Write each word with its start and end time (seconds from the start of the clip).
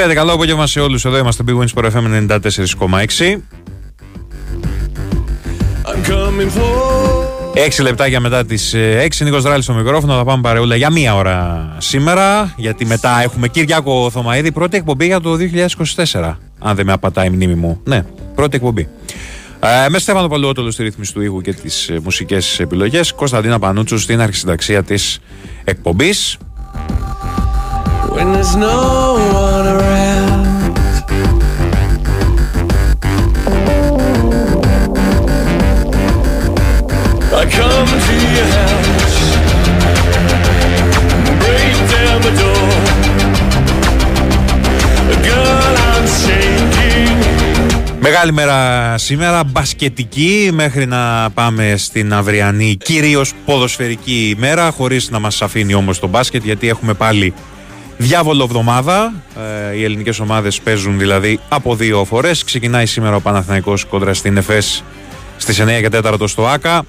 Χαίρετε, 0.00 0.18
καλό 0.18 0.32
απόγευμα 0.32 0.66
σε 0.66 0.80
όλους. 0.80 1.04
Εδώ 1.04 1.18
είμαστε 1.18 1.44
Big 1.46 1.58
Wins 1.58 1.66
Sport 1.74 1.90
FM 1.90 2.28
94,6. 2.28 3.40
Έξι 7.54 7.82
λεπτάκια 7.82 8.20
μετά 8.20 8.44
τις 8.44 8.74
6. 8.74 9.24
Νίκος 9.24 9.42
Δράλης 9.42 9.64
στο 9.64 9.72
μικρόφωνο. 9.72 10.16
Θα 10.16 10.24
πάμε 10.24 10.42
παρεούλα 10.42 10.76
για 10.76 10.90
μία 10.90 11.14
ώρα 11.14 11.68
σήμερα. 11.78 12.54
Γιατί 12.56 12.86
μετά 12.86 13.22
έχουμε 13.22 13.48
Κυριακό 13.48 14.10
Θωμαίδη. 14.10 14.52
Πρώτη 14.52 14.76
εκπομπή 14.76 15.06
για 15.06 15.20
το 15.20 15.36
2024. 15.36 16.36
Αν 16.58 16.76
δεν 16.76 16.86
με 16.86 16.92
απατάει 16.92 17.26
η 17.26 17.30
μνήμη 17.30 17.54
μου. 17.54 17.80
Ναι, 17.84 18.04
πρώτη 18.34 18.56
εκπομπή. 18.56 18.88
Ε, 19.60 19.88
με 19.88 19.98
Στέφανο 19.98 20.28
Παλαιότολο 20.28 20.70
στη 20.70 20.82
ρύθμιση 20.82 21.12
του 21.12 21.22
ήχου 21.22 21.40
και 21.40 21.52
τις 21.52 21.88
ε, 21.88 22.00
μουσικές 22.02 22.60
επιλογές. 22.60 23.12
Κωνσταντίνα 23.12 23.58
Πανούτσου 23.58 23.98
στην 23.98 24.20
αρχισυνταξία 24.20 24.82
της 24.82 25.18
εκπομπής. 25.64 26.38
When 28.14 28.32
there's 28.32 28.54
no 28.56 28.78
one 29.46 29.66
around. 29.74 30.44
I 37.40 37.44
come 37.58 37.90
to 38.06 38.14
your 38.36 38.48
house, 38.58 39.18
break 41.42 41.76
down 41.94 42.18
the 42.26 42.32
door. 42.40 42.68
Girl, 45.28 45.74
I'm 45.90 46.06
shaking. 46.22 47.18
Μεγάλη 48.02 48.32
μέρα 48.32 48.98
σήμερα, 48.98 49.44
μπασκετική 49.44 50.50
μέχρι 50.52 50.86
να 50.86 51.30
πάμε 51.34 51.74
στην 51.76 52.12
αυριανή 52.12 52.76
κυρίως 52.84 53.32
ποδοσφαιρική 53.44 54.34
ημέρα 54.36 54.70
χωρίς 54.70 55.10
να 55.10 55.18
μας 55.18 55.42
αφήνει 55.42 55.74
όμως 55.74 55.98
το 55.98 56.06
μπάσκετ 56.06 56.44
γιατί 56.44 56.68
έχουμε 56.68 56.94
πάλι 56.94 57.34
διάβολο 58.00 58.44
εβδομάδα. 58.44 59.12
Ε, 59.70 59.76
οι 59.76 59.84
ελληνικές 59.84 60.20
ομάδες 60.20 60.60
παίζουν 60.60 60.98
δηλαδή 60.98 61.40
από 61.48 61.74
δύο 61.74 62.04
φορές. 62.04 62.44
Ξεκινάει 62.44 62.86
σήμερα 62.86 63.16
ο 63.16 63.20
Παναθηναϊκός 63.20 63.84
κόντρα 63.84 64.14
στην 64.14 64.36
ΕΦΕΣ 64.36 64.84
στις 65.36 65.60
9 65.60 65.80
και 65.80 65.88
4 65.88 66.28
στο 66.28 66.46
ΆΚΑ. 66.46 66.84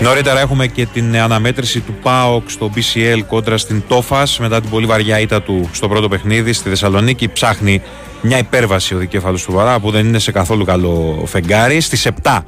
Νωρίτερα 0.00 0.40
έχουμε 0.40 0.66
και 0.66 0.86
την 0.86 1.16
αναμέτρηση 1.16 1.80
του 1.80 1.94
ΠΑΟΚ 2.02 2.50
στο 2.50 2.70
BCL 2.74 3.20
κόντρα 3.26 3.58
στην 3.58 3.82
ΤΟΦΑΣ 3.88 4.38
μετά 4.38 4.60
την 4.60 4.70
πολύ 4.70 4.86
βαριά 4.86 5.20
ήττα 5.20 5.42
του 5.42 5.68
στο 5.72 5.88
πρώτο 5.88 6.08
παιχνίδι 6.08 6.52
στη 6.52 6.68
Θεσσαλονίκη. 6.68 7.28
Ψάχνει 7.28 7.82
μια 8.20 8.38
υπέρβαση 8.38 8.94
ο 8.94 8.98
δικέφαλος 8.98 9.44
του 9.44 9.52
Βαρά 9.52 9.80
που 9.80 9.90
δεν 9.90 10.06
είναι 10.06 10.18
σε 10.18 10.32
καθόλου 10.32 10.64
καλό 10.64 11.24
φεγγάρι. 11.26 11.80
Στις 11.80 12.08
7 12.22 12.38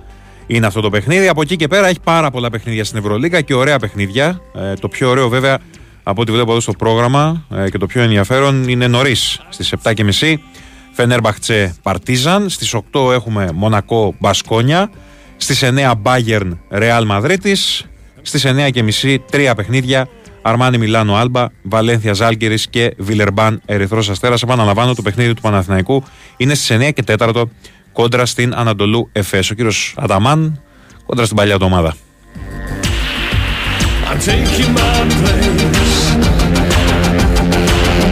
είναι 0.46 0.66
αυτό 0.66 0.80
το 0.80 0.90
παιχνίδι. 0.90 1.28
Από 1.28 1.40
εκεί 1.42 1.56
και 1.56 1.68
πέρα 1.68 1.86
έχει 1.88 2.00
πάρα 2.04 2.30
πολλά 2.30 2.50
παιχνίδια 2.50 2.84
στην 2.84 2.98
Ευρωλίγα 2.98 3.40
και 3.40 3.54
ωραία 3.54 3.78
παιχνίδια. 3.78 4.40
Ε, 4.54 4.74
το 4.74 4.88
πιο 4.88 5.08
ωραίο 5.08 5.28
βέβαια 5.28 5.58
από 6.02 6.20
ό,τι 6.20 6.32
βλέπω 6.32 6.50
εδώ 6.50 6.60
στο 6.60 6.72
πρόγραμμα 6.72 7.44
ε, 7.54 7.70
και 7.70 7.78
το 7.78 7.86
πιο 7.86 8.02
ενδιαφέρον 8.02 8.68
είναι 8.68 8.86
νωρίς 8.86 9.40
στις 9.48 9.74
7.30 9.82 10.34
Φενέρμπαχτσε 10.92 11.74
Παρτίζαν. 11.82 12.48
Στις 12.48 12.74
8 12.92 13.12
έχουμε 13.12 13.50
Μονακό 13.54 14.14
Μπασκόνια. 14.18 14.90
Στις 15.36 15.62
9 15.64 15.92
Bayern 16.02 16.50
Real 16.70 17.02
Μαδρίτης. 17.06 17.86
Στις 18.22 18.46
9.30 18.46 19.16
τρία 19.30 19.54
παιχνίδια 19.54 20.08
Αρμάνι 20.42 20.78
Μιλάνο 20.78 21.14
Άλμπα, 21.14 21.46
Βαλένθια 21.62 22.12
Ζάλγκερης 22.12 22.68
και 22.68 22.94
Βιλερμπάν 22.98 23.62
Ερυθρός 23.66 24.08
Αστέρας. 24.08 24.42
Επαναλαμβάνω, 24.42 24.94
το 24.94 25.02
παιχνίδι 25.02 25.34
του 25.34 25.40
Παναθηναϊκού 25.40 26.02
είναι 26.36 26.54
στις 26.54 26.76
9 26.76 26.90
και 26.92 27.02
4 27.18 27.48
κόντρα 27.96 28.26
στην 28.26 28.54
Ανατολού 28.54 29.08
Εφές. 29.12 29.50
Ο 29.50 29.54
κύριος 29.54 29.94
Αταμάν 29.96 30.60
κόντρα 31.06 31.24
στην 31.24 31.36
παλιά 31.36 31.58
του 31.58 31.66
ομάδα. 31.68 31.94
I'm 34.08 34.20
taking 34.30 34.72
my 34.80 34.98
place 35.20 36.00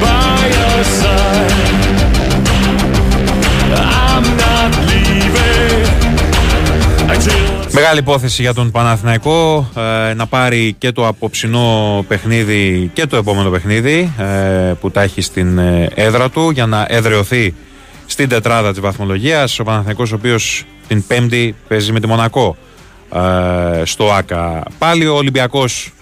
by 0.04 0.38
your 0.56 0.80
side. 1.00 1.54
I'm 4.12 4.26
not 4.42 4.72
leaving 4.88 5.86
until 7.14 7.54
Μεγάλη 7.72 7.98
υπόθεση 7.98 8.42
για 8.42 8.54
τον 8.54 8.70
Παναθηναϊκό 8.70 9.68
ε, 10.10 10.14
να 10.14 10.26
πάρει 10.26 10.74
και 10.78 10.92
το 10.92 11.06
απόψινό 11.06 12.04
παιχνίδι 12.08 12.90
και 12.92 13.06
το 13.06 13.16
επόμενο 13.16 13.50
παιχνίδι 13.50 14.12
ε, 14.18 14.72
που 14.80 14.90
τα 14.90 15.02
έχει 15.02 15.20
στην 15.20 15.58
ε, 15.58 15.88
έδρα 15.94 16.30
του 16.30 16.50
για 16.50 16.66
να 16.66 16.86
εδρεωθεί 16.88 17.54
στην 18.06 18.28
τετράδα 18.28 18.70
της 18.70 18.80
βαθμολογίας. 18.80 19.58
Ο 19.58 19.64
Παναθηναϊκός 19.64 20.12
ο 20.12 20.14
οποίος 20.14 20.64
την 20.88 21.06
πέμπτη 21.06 21.54
παίζει 21.68 21.92
με 21.92 22.00
τη 22.00 22.06
Μονακό 22.06 22.56
ε, 23.14 23.84
στο 23.84 24.12
ΆΚΑ. 24.12 24.62
Πάλι 24.78 25.06
ο 25.06 25.14
Ολυμπιακός 25.14 25.92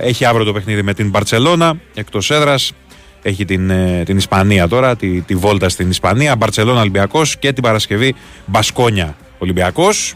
έχει 0.00 0.24
αύριο 0.24 0.44
το 0.44 0.52
παιχνίδι 0.52 0.82
με 0.82 0.94
την 0.94 1.10
Μπαρτσελώνα 1.10 1.74
εκτός 1.94 2.30
έδρας. 2.30 2.72
Έχει 3.22 3.44
την, 3.44 3.70
ε, 3.70 4.02
την 4.04 4.16
Ισπανία 4.16 4.68
τώρα, 4.68 4.96
τη, 4.96 5.20
τη 5.20 5.34
βόλτα 5.34 5.68
στην 5.68 5.90
Ισπανία. 5.90 6.36
Μπαρτσελώνα 6.36 6.80
Ολυμπιακός 6.80 7.36
και 7.36 7.52
την 7.52 7.62
Παρασκευή 7.62 8.14
Μπασκόνια 8.46 9.16
Ολυμπιακός. 9.38 10.14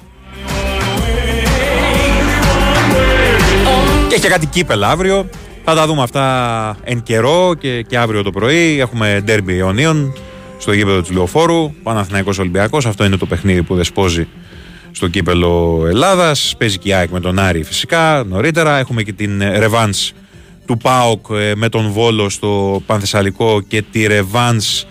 Και 4.08 4.14
έχει 4.14 4.22
και 4.22 4.28
κάτι 4.28 4.46
κύπελ 4.46 4.82
αύριο. 4.82 5.28
Θα 5.64 5.74
τα 5.74 5.86
δούμε 5.86 6.02
αυτά 6.02 6.76
εν 6.84 7.02
καιρό 7.02 7.54
και, 7.58 7.82
και 7.82 7.98
αύριο 7.98 8.22
το 8.22 8.30
πρωί. 8.30 8.80
Έχουμε 8.80 9.20
ντέρμπι 9.24 9.58
αιωνίων 9.58 10.12
στο 10.58 10.72
γήπεδο 10.72 11.02
του 11.02 11.12
Λεωφόρου. 11.12 11.72
Παναθηναϊκός 11.82 12.38
Ολυμπιακός. 12.38 12.86
Αυτό 12.86 13.04
είναι 13.04 13.16
το 13.16 13.26
παιχνίδι 13.26 13.62
που 13.62 13.74
δεσπόζει 13.74 14.28
στο 14.90 15.08
κύπελο 15.08 15.84
Ελλάδας. 15.86 16.54
Παίζει 16.58 16.78
και 16.78 16.88
η 16.88 16.92
ΑΕΚ 16.92 17.10
με 17.10 17.20
τον 17.20 17.38
Άρη 17.38 17.62
φυσικά 17.62 18.24
νωρίτερα. 18.26 18.78
Έχουμε 18.78 19.02
και 19.02 19.12
την 19.12 19.38
ρεβάνς 19.38 20.12
του 20.66 20.76
ΠΑΟΚ 20.76 21.26
ε, 21.30 21.54
με 21.54 21.68
τον 21.68 21.90
Βόλο 21.90 22.28
στο 22.28 22.82
Πανθεσσαλικό 22.86 23.60
και 23.68 23.82
τη 23.82 24.06
ρεβάνς 24.06 24.84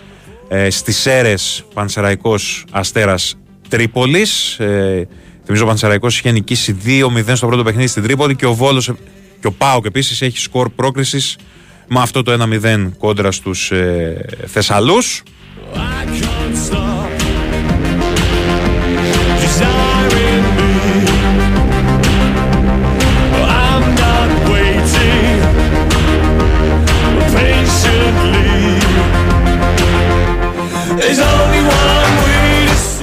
ε, 0.48 0.70
στις 0.70 0.96
Σέρες 0.96 1.64
Πανσεραϊκός 1.74 2.64
Αστέρας 2.70 3.36
Τρίπολης. 3.68 4.58
Ε, 4.58 5.08
θυμίζω 5.44 5.64
ο 5.64 5.66
Πανσεραϊκός 5.66 6.18
είχε 6.18 6.30
νικήσει 6.30 6.76
2-0 6.84 7.32
στο 7.32 7.46
πρώτο 7.46 7.62
παιχνίδι 7.62 7.88
στην 7.88 8.02
Τρίπολη 8.02 8.36
και 8.36 8.46
ο 8.46 8.54
Βόλος 8.54 8.88
ε, 8.88 8.94
και 9.40 9.46
ο 9.46 9.52
ΠΑΟΚ 9.52 9.84
επίσης 9.84 10.22
έχει 10.22 10.38
σκορ 10.38 10.68
πρόκρισης 10.68 11.36
με 11.88 12.00
αυτό 12.00 12.22
το 12.22 12.36
1-0 12.62 12.90
κόντρα 12.98 13.32
στους 13.32 13.70
ε, 13.70 14.26
Θεσσαλούς. 14.46 15.22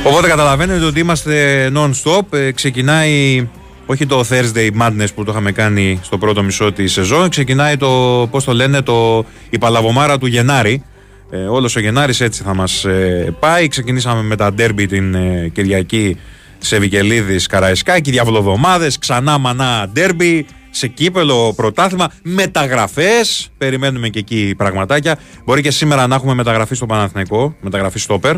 Οπότε 0.05 0.27
καταλαβαίνετε 0.27 0.85
ότι 0.85 0.99
είμαστε 0.99 1.71
non-stop. 1.75 2.37
Ε, 2.37 2.51
ξεκινάει 2.51 3.47
όχι 3.85 4.05
το 4.05 4.25
Thursday 4.29 4.69
Madness 4.81 5.07
που 5.15 5.23
το 5.23 5.31
είχαμε 5.31 5.51
κάνει 5.51 5.99
στο 6.03 6.17
πρώτο 6.17 6.43
μισό 6.43 6.71
της 6.71 6.91
σεζόν. 6.91 7.29
Ξεκινάει 7.29 7.77
το, 7.77 8.27
πώς 8.31 8.43
το 8.43 8.53
λένε, 8.53 8.81
το, 8.81 9.25
η 9.49 9.57
παλαβομάρα 9.57 10.17
του 10.17 10.25
Γενάρη. 10.25 10.83
Ε, 11.31 11.37
όλος 11.37 11.75
ο 11.75 11.79
Γενάρης 11.79 12.21
έτσι 12.21 12.43
θα 12.43 12.53
μας 12.53 12.85
ε, 12.85 13.35
πάει. 13.39 13.67
Ξεκινήσαμε 13.67 14.21
με 14.21 14.35
τα 14.35 14.53
ντέρμπι 14.53 14.85
την 14.85 15.15
ε, 15.15 15.49
Κυριακή 15.53 16.17
σε 16.57 16.79
Βικελίδης 16.79 17.47
Καραϊσκάκη, 17.47 18.11
διαβολοδομάδες, 18.11 18.97
ξανά 18.97 19.37
μανά 19.37 19.89
ντέρμπι, 19.93 20.45
σε 20.69 20.87
κύπελο, 20.87 21.53
πρωτάθλημα, 21.55 22.11
μεταγραφές, 22.23 23.51
περιμένουμε 23.57 24.09
και 24.09 24.19
εκεί 24.19 24.53
πραγματάκια. 24.57 25.17
Μπορεί 25.45 25.61
και 25.61 25.71
σήμερα 25.71 26.07
να 26.07 26.15
έχουμε 26.15 26.33
μεταγραφή 26.33 26.75
στο 26.75 26.85
Παναθηναϊκό, 26.85 27.55
μεταγραφή 27.61 27.99
στόπερ. 27.99 28.35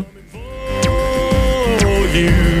for 2.04 2.16
you. 2.16 2.54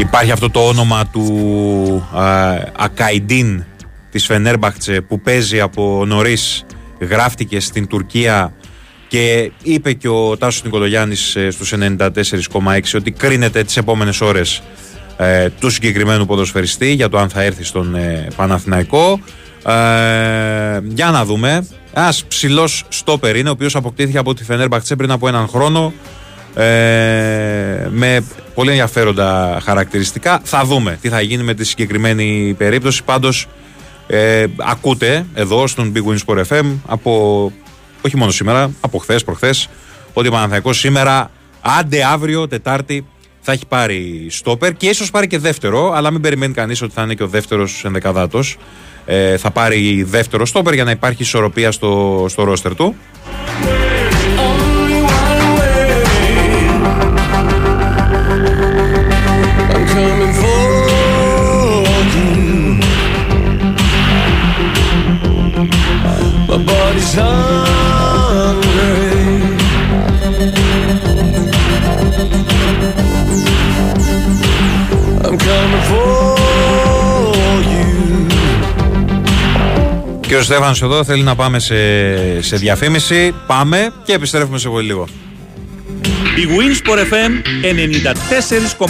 Υπάρχει 0.00 0.30
αυτό 0.30 0.50
το 0.50 0.60
όνομα 0.60 1.06
του 1.06 2.08
α, 2.12 2.54
Ακαϊντίν 2.76 3.64
της 4.10 4.26
Φενέρμπαχτσε 4.26 5.00
που 5.00 5.20
παίζει 5.20 5.60
από 5.60 6.04
νωρίς. 6.06 6.64
Γράφτηκε 7.00 7.60
στην 7.60 7.86
Τουρκία 7.86 8.52
και 9.08 9.52
είπε 9.62 9.92
και 9.92 10.08
ο 10.08 10.36
Τάσος 10.36 10.64
Νικολογιάννης 10.64 11.36
ε, 11.36 11.50
στους 11.50 11.74
94,6 11.78 12.80
ότι 12.94 13.10
κρίνεται 13.10 13.62
τις 13.62 13.76
επόμενες 13.76 14.20
ώρες 14.20 14.62
ε, 15.16 15.48
του 15.60 15.70
συγκεκριμένου 15.70 16.26
ποδοσφαιριστή 16.26 16.92
για 16.92 17.08
το 17.08 17.18
αν 17.18 17.28
θα 17.28 17.42
έρθει 17.42 17.64
στον 17.64 17.94
ε, 17.94 18.28
Παναθηναϊκό. 18.36 19.20
Ε, 19.66 20.80
για 20.84 21.10
να 21.10 21.24
δούμε. 21.24 21.66
Ένας 21.94 22.24
ψηλός 22.24 22.84
στόπερ 22.88 23.36
είναι 23.36 23.48
ο 23.48 23.52
οποίος 23.52 23.76
αποκτήθηκε 23.76 24.18
από 24.18 24.34
τη 24.34 24.44
Φενέρμπαχτσε 24.44 24.96
πριν 24.96 25.10
από 25.10 25.28
έναν 25.28 25.48
χρόνο 25.48 25.92
ε, 26.54 26.62
με 27.90 28.24
πολύ 28.54 28.68
ενδιαφέροντα 28.70 29.60
χαρακτηριστικά. 29.62 30.40
Θα 30.44 30.64
δούμε 30.64 30.98
τι 31.00 31.08
θα 31.08 31.20
γίνει 31.20 31.42
με 31.42 31.54
τη 31.54 31.64
συγκεκριμένη 31.64 32.54
περίπτωση. 32.58 33.04
Πάντως 33.04 33.46
ε, 34.12 34.46
ακούτε 34.56 35.26
εδώ 35.34 35.66
στον 35.66 35.92
Big 35.94 36.10
Win 36.10 36.18
Sport 36.26 36.44
FM 36.44 36.64
από, 36.86 37.52
όχι 38.02 38.16
μόνο 38.16 38.30
σήμερα, 38.30 38.70
από 38.80 38.98
χθες, 38.98 39.24
προχθές, 39.24 39.68
ότι 40.12 40.28
ο 40.28 40.30
Παναθηναϊκός 40.30 40.78
σήμερα, 40.78 41.30
άντε 41.60 42.04
αύριο, 42.04 42.48
Τετάρτη, 42.48 43.06
θα 43.40 43.52
έχει 43.52 43.66
πάρει 43.66 44.26
στόπερ 44.30 44.74
και 44.74 44.86
ίσως 44.86 45.10
πάρει 45.10 45.26
και 45.26 45.38
δεύτερο, 45.38 45.92
αλλά 45.92 46.10
μην 46.10 46.20
περιμένει 46.20 46.52
κανείς 46.52 46.82
ότι 46.82 46.92
θα 46.94 47.02
είναι 47.02 47.14
και 47.14 47.22
ο 47.22 47.26
δεύτερος 47.26 47.84
ενδεκαδάτος. 47.84 48.56
Ε, 49.04 49.36
θα 49.36 49.50
πάρει 49.50 50.02
δεύτερο 50.02 50.46
στόπερ 50.46 50.74
για 50.74 50.84
να 50.84 50.90
υπάρχει 50.90 51.22
ισορροπία 51.22 51.72
στο, 51.72 52.26
στο 52.28 52.44
ρόστερ 52.44 52.74
του. 52.74 52.96
Και 80.50 80.56
ο 80.56 80.58
Στέφανος 80.58 80.82
εδώ 80.82 81.04
θέλει 81.04 81.22
να 81.22 81.34
πάμε 81.34 81.58
σε, 81.58 82.42
σε 82.42 82.56
διαφήμιση. 82.56 83.34
Πάμε 83.46 83.92
και 84.04 84.12
επιστρέφουμε 84.12 84.58
σε 84.58 84.68
πολύ 84.68 84.86
λίγο. 84.86 85.06
Η 86.36 86.46
Winsport 86.48 86.98
FM 86.98 87.30
94,6. 88.86 88.88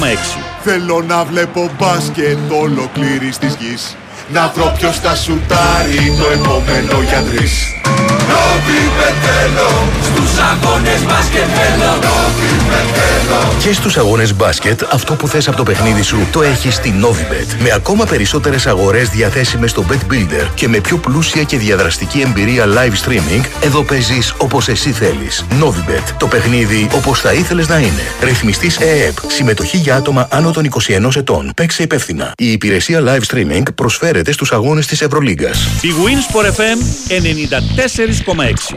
Θέλω 0.62 1.04
να 1.08 1.24
βλέπω 1.24 1.70
μπάσκετ 1.78 2.38
ολοκλήρης 2.50 3.38
της 3.38 3.56
γης 3.60 3.96
Να 4.32 4.52
βρω 4.54 4.72
ποιος 4.76 4.98
θα 4.98 5.14
σουτάρει 5.14 6.14
το 6.18 6.26
επόμενο 6.32 7.02
για 7.08 7.22
τρεις 7.22 7.74
Νόβι 8.30 8.80
θέλω 9.22 9.88
στους 10.02 10.38
αγώνες 10.38 11.04
μπάσκετ 11.04 11.42
θέλω 11.42 11.90
Νόβι 11.90 12.50
θέλω 12.68 13.52
Και 13.62 13.72
στους 13.72 13.96
αγώνες 13.96 14.34
μπάσκετ, 14.34 14.82
αυτό 14.92 15.14
που 15.14 15.28
θες 15.28 15.48
από 15.48 15.56
το 15.56 15.62
παιχνίδι 15.62 16.02
σου 16.02 16.26
το 16.32 16.42
έχεις 16.42 16.74
στη 16.74 16.94
Novibet. 17.02 17.62
Με 17.62 17.70
ακόμα 17.72 18.04
περισσότερες 18.04 18.66
αγορές 18.66 19.08
διαθέσιμες 19.08 19.70
στο 19.70 19.84
Bet 19.90 20.12
Builder 20.12 20.48
και 20.54 20.68
με 20.68 20.78
πιο 20.80 20.96
πλούσια 20.96 21.42
και 21.42 21.56
διαδραστική 21.56 22.20
εμπειρία 22.20 22.64
live 22.66 23.08
streaming, 23.08 23.44
εδώ 23.60 23.82
παίζεις 23.82 24.34
όπως 24.38 24.68
εσύ 24.68 24.90
θέλεις. 24.90 25.44
Novibet. 25.62 26.14
Το 26.18 26.26
παιχνίδι 26.26 26.88
όπως 26.94 27.20
θα 27.20 27.32
ήθελες 27.32 27.68
να 27.68 27.78
είναι. 27.78 28.02
Ρυθμιστής 28.22 28.76
ΕΕΠ. 28.76 29.16
Συμμετοχή 29.26 29.76
για 29.76 29.96
άτομα 29.96 30.28
άνω 30.30 30.50
των 30.50 30.64
21 30.64 31.16
ετών. 31.16 31.52
Παίξε 31.56 31.82
υπεύθυνα. 31.82 32.32
Η 32.36 32.52
υπηρεσία 32.52 33.02
live 33.04 33.34
streaming 33.34 33.62
προσφέρεται 33.74 34.19
στους 34.32 34.52
αγώνες 34.52 34.86
της 34.86 35.00
Ευρωλίγκας. 35.00 35.66
Η 35.82 35.88
Winsport 36.04 36.46
FM 36.46 36.78
94,6. 37.08 38.74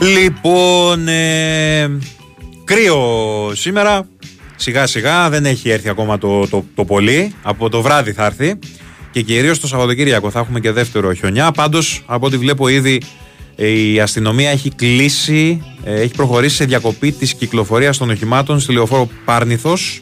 Λοιπόν, 0.00 1.08
ε, 1.08 1.90
κρύο 2.74 3.52
σήμερα. 3.54 4.08
Σιγά 4.56 4.86
σιγά 4.86 5.30
δεν 5.30 5.46
έχει 5.46 5.70
έρθει 5.70 5.88
ακόμα 5.88 6.18
το, 6.18 6.48
το, 6.48 6.64
το 6.74 6.84
πολύ. 6.84 7.34
Από 7.42 7.68
το 7.68 7.82
βράδυ 7.82 8.12
θα 8.12 8.24
έρθει. 8.24 8.58
Και 9.10 9.22
κυρίως 9.22 9.60
το 9.60 9.66
Σαββατοκύριακο 9.66 10.30
θα 10.30 10.38
έχουμε 10.38 10.60
και 10.60 10.70
δεύτερο 10.70 11.12
χιονιά. 11.12 11.50
Πάντως, 11.50 12.02
από 12.06 12.26
ό,τι 12.26 12.36
βλέπω 12.36 12.68
ήδη, 12.68 13.02
ε, 13.56 13.68
η 13.68 14.00
αστυνομία 14.00 14.50
έχει 14.50 14.70
κλείσει, 14.70 15.62
ε, 15.84 16.00
έχει 16.00 16.14
προχωρήσει 16.14 16.56
σε 16.56 16.64
διακοπή 16.64 17.12
της 17.12 17.34
κυκλοφορίας 17.34 17.98
των 17.98 18.10
οχημάτων 18.10 18.60
στη 18.60 18.72
λεωφόρο 18.72 19.08
Πάρνηθος 19.24 20.00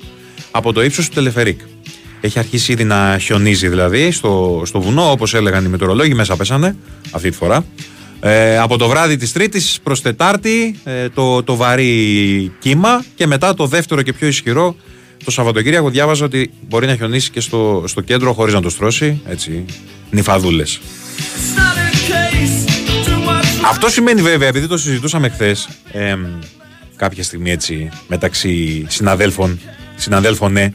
από 0.51 0.73
το 0.73 0.83
ύψος 0.83 1.09
του 1.09 1.15
Τελεφερίκ. 1.15 1.61
Έχει 2.21 2.39
αρχίσει 2.39 2.73
ήδη 2.73 2.85
να 2.85 3.19
χιονίζει 3.21 3.69
δηλαδή 3.69 4.11
στο, 4.11 4.63
στο 4.65 4.81
βουνό, 4.81 5.11
όπως 5.11 5.35
έλεγαν 5.35 5.65
οι 5.65 5.69
μετεωρολόγοι, 5.69 6.15
μέσα 6.15 6.37
πέσανε 6.37 6.77
αυτή 7.11 7.31
τη 7.31 7.37
φορά. 7.37 7.65
Ε, 8.21 8.59
από 8.59 8.77
το 8.77 8.89
βράδυ 8.89 9.17
της 9.17 9.33
Τρίτης 9.33 9.79
προς 9.83 10.03
Τετάρτη 10.03 10.79
ε, 10.85 11.09
το, 11.09 11.43
το 11.43 11.57
βαρύ 11.57 12.53
κύμα 12.59 13.05
και 13.15 13.27
μετά 13.27 13.55
το 13.55 13.67
δεύτερο 13.67 14.03
και 14.03 14.13
πιο 14.13 14.27
ισχυρό 14.27 14.77
το 15.25 15.31
Σαββατοκύριακο 15.31 15.91
διάβαζα 15.91 16.25
ότι 16.25 16.51
μπορεί 16.69 16.87
να 16.87 16.97
χιονίσει 16.97 17.31
και 17.31 17.41
στο, 17.41 17.85
στο 17.87 18.01
κέντρο 18.01 18.33
χωρίς 18.33 18.55
να 18.55 18.63
το 18.63 18.71
στρώσει, 18.71 19.21
έτσι, 19.29 19.65
νυφαδούλες. 20.11 20.81
Αυτό 23.65 23.89
σημαίνει 23.89 24.23
βέβαια, 24.23 24.49
επειδή 24.49 24.67
το 24.67 24.79
συζητούσαμε 24.79 25.29
χθες, 25.29 25.69
κάποια 26.97 27.23
στιγμή 27.23 27.51
έτσι 27.51 27.91
μεταξύ 28.09 28.87
συναδέλφων, 28.89 29.61
συναδέλφων 29.97 30.53
ναι, 30.53 30.73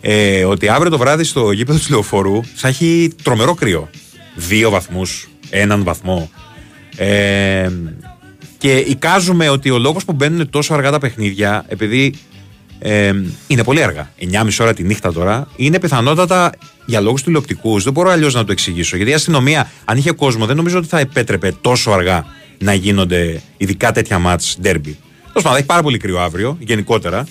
ε, 0.00 0.44
ότι 0.44 0.68
αύριο 0.68 0.90
το 0.90 0.98
βράδυ 0.98 1.24
στο 1.24 1.52
γήπεδο 1.52 1.78
του 1.78 1.86
Λεωφορού 1.90 2.40
θα 2.54 2.68
έχει 2.68 3.12
τρομερό 3.22 3.54
κρύο. 3.54 3.90
Δύο 4.34 4.70
βαθμούς, 4.70 5.28
έναν 5.50 5.84
βαθμό. 5.84 6.30
Ε, 6.96 7.70
και 8.58 8.76
εικάζουμε 8.76 9.48
ότι 9.48 9.70
ο 9.70 9.78
λόγος 9.78 10.04
που 10.04 10.12
μπαίνουν 10.12 10.50
τόσο 10.50 10.74
αργά 10.74 10.90
τα 10.90 10.98
παιχνίδια, 10.98 11.64
επειδή 11.68 12.14
ε, 12.78 13.12
είναι 13.46 13.64
πολύ 13.64 13.82
αργά, 13.82 14.10
9.30 14.20 14.48
ώρα 14.60 14.74
τη 14.74 14.82
νύχτα 14.82 15.12
τώρα, 15.12 15.48
είναι 15.56 15.78
πιθανότατα 15.78 16.52
για 16.86 17.00
λόγους 17.00 17.22
τηλεοπτικούς. 17.22 17.84
Δεν 17.84 17.92
μπορώ 17.92 18.10
αλλιώς 18.10 18.34
να 18.34 18.44
το 18.44 18.52
εξηγήσω. 18.52 18.96
Γιατί 18.96 19.10
η 19.10 19.14
αστυνομία, 19.14 19.70
αν 19.84 19.96
είχε 19.96 20.10
κόσμο, 20.10 20.46
δεν 20.46 20.56
νομίζω 20.56 20.78
ότι 20.78 20.86
θα 20.86 20.98
επέτρεπε 20.98 21.54
τόσο 21.60 21.90
αργά 21.90 22.24
να 22.58 22.74
γίνονται 22.74 23.40
ειδικά 23.56 23.92
τέτοια 23.92 24.18
μάτς 24.18 24.56
ντέρμπι. 24.60 24.96
Τέλος 25.26 25.42
πάντων, 25.42 25.50
θα 25.50 25.56
έχει 25.56 25.66
πάρα 25.66 25.82
πολύ 25.82 25.98
κρύο 25.98 26.18
αύριο, 26.18 26.56
γενικότερα. 26.60 27.26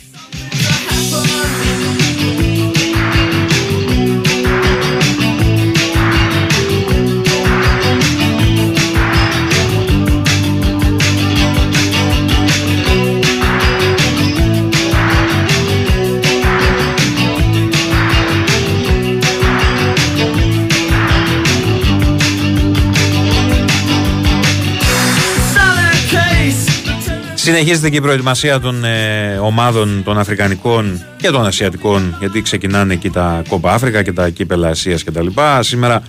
Συνεχίζεται 27.43 27.89
και 27.89 27.95
η 27.97 28.01
προετοιμασία 28.01 28.59
των 28.59 28.83
ε, 28.83 29.37
ομάδων 29.41 30.03
των 30.03 30.19
Αφρικανικών 30.19 31.05
και 31.17 31.29
των 31.29 31.45
Ασιατικών, 31.45 32.15
γιατί 32.19 32.41
ξεκινάνε 32.41 32.93
εκεί 32.93 33.09
τα 33.09 33.41
Κόπα 33.49 33.73
Αφρικα 33.73 34.03
και 34.03 34.11
τα 34.11 34.29
κύπελα 34.29 34.67
Ασίας 34.67 35.03
κτλ. 35.03 35.27
Σήμερα 35.59 36.03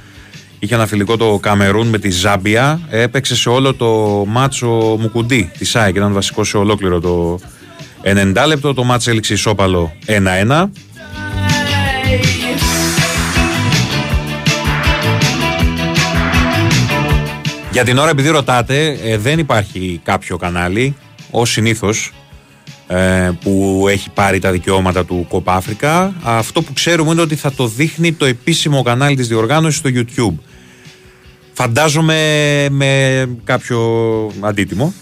Είχε 0.58 0.74
ένα 0.74 0.86
φιλικό 0.86 1.16
το 1.16 1.38
Καμερούν 1.42 1.86
με 1.86 1.98
τη 1.98 2.10
Ζάμπια. 2.10 2.80
Έπαιξε 2.90 3.36
σε 3.36 3.48
όλο 3.48 3.74
το 3.74 4.24
μάτσο 4.26 4.96
Μουκουντή 5.00 5.50
τη 5.58 5.64
ΣΑΕΚ. 5.64 5.96
Ήταν 5.96 6.12
βασικό 6.12 6.44
σε 6.44 6.56
ολόκληρο 6.56 7.00
το 7.00 7.38
90 8.02 8.44
λεπτό. 8.46 8.74
Το 8.74 8.84
μάτσο 8.84 9.10
έληξε 9.10 9.32
ισόπαλο 9.32 9.92
1-1. 10.06 10.68
Για 17.70 17.84
την 17.84 17.98
ώρα, 17.98 18.10
επειδή 18.10 18.28
ρωτάτε, 18.28 18.98
ε, 19.04 19.18
δεν 19.18 19.38
υπάρχει 19.38 20.00
κάποιο 20.04 20.36
κανάλι, 20.36 20.96
ω 21.34 21.44
συνήθως, 21.44 22.12
ε, 22.86 23.30
που 23.40 23.84
έχει 23.88 24.10
πάρει 24.10 24.38
τα 24.38 24.50
δικαιώματα 24.50 25.04
του 25.04 25.26
Κοπ 25.28 25.50
Αφρικα. 25.50 26.14
Αυτό 26.22 26.62
που 26.62 26.72
ξέρουμε 26.72 27.10
είναι 27.10 27.20
ότι 27.20 27.36
θα 27.36 27.52
το 27.52 27.66
δείχνει 27.66 28.12
το 28.12 28.24
επίσημο 28.24 28.82
κανάλι 28.82 29.16
της 29.16 29.28
διοργάνωσης 29.28 29.78
στο 29.78 29.90
YouTube. 29.92 30.38
Φαντάζομαι 31.52 32.66
με 32.70 33.28
κάποιο 33.44 33.80
αντίτιμο. 34.40 34.94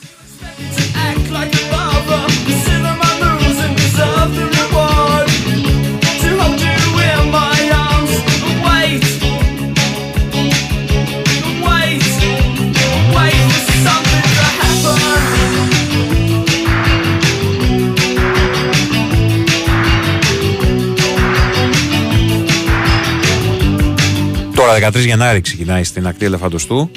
Τώρα 24.73 24.91
13 24.91 25.05
Γενάρη 25.05 25.41
ξεκινάει 25.41 25.85
στην 25.85 26.07
ακτή 26.07 26.25
Ελεφαντοστού 26.25 26.91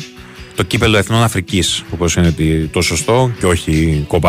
το 0.55 0.63
κύπελο 0.63 0.97
Εθνών 0.97 1.23
Αφρικής, 1.23 1.83
όπως 1.91 2.15
είναι 2.15 2.27
ότι 2.27 2.69
το 2.73 2.81
σωστό 2.81 3.31
και 3.39 3.45
όχι 3.45 4.05
Κοπ 4.07 4.25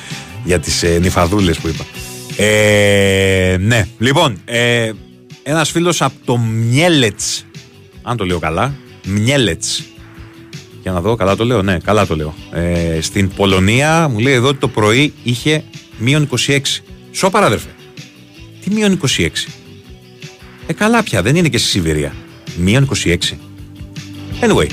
Για 0.44 0.60
τις 0.60 0.82
ε, 0.82 0.98
νυφαδούλες 0.98 1.58
που 1.58 1.68
είπα. 1.68 1.84
Ε, 2.36 3.56
ναι, 3.60 3.88
λοιπόν, 3.98 4.40
ε, 4.44 4.90
ένας 5.42 5.70
φίλος 5.70 6.02
από 6.02 6.14
το 6.24 6.36
Μιέλετς. 6.38 7.46
Αν 8.02 8.16
το 8.16 8.24
λέω 8.24 8.38
καλά. 8.38 8.74
Μιέλετς. 9.06 9.82
Για 10.82 10.92
να 10.92 11.00
δω, 11.00 11.14
καλά 11.14 11.36
το 11.36 11.44
λέω. 11.44 11.62
Ναι, 11.62 11.78
καλά 11.78 12.06
το 12.06 12.16
λέω. 12.16 12.34
Ε, 12.52 13.00
στην 13.00 13.28
Πολωνία 13.28 14.08
μου 14.08 14.18
λέει 14.18 14.32
εδώ 14.32 14.48
ότι 14.48 14.58
το 14.58 14.68
πρωί 14.68 15.12
είχε 15.22 15.64
μείον 15.98 16.28
26. 16.46 16.58
Σοπαρά, 17.12 17.46
αδερφέ. 17.46 17.68
Τι 18.64 18.74
μείον 18.74 19.00
26. 19.16 19.28
Ε, 20.66 20.72
καλά 20.72 21.02
πια, 21.02 21.22
δεν 21.22 21.36
είναι 21.36 21.48
και 21.48 21.58
στη 21.58 21.68
Σιβηρία. 21.68 22.14
Μείον 22.56 22.88
26. 23.04 23.16
Anyway, 24.40 24.68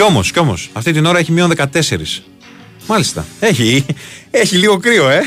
Κι 0.00 0.06
όμως, 0.06 0.30
κι 0.30 0.38
όμως, 0.38 0.70
αυτή 0.72 0.92
την 0.92 1.06
ώρα 1.06 1.18
έχει 1.18 1.32
μείον 1.32 1.52
14. 1.56 2.22
Μάλιστα. 2.86 3.26
Έχει, 3.40 3.86
έχει 4.30 4.56
λίγο 4.56 4.76
κρύο, 4.76 5.08
ε. 5.10 5.22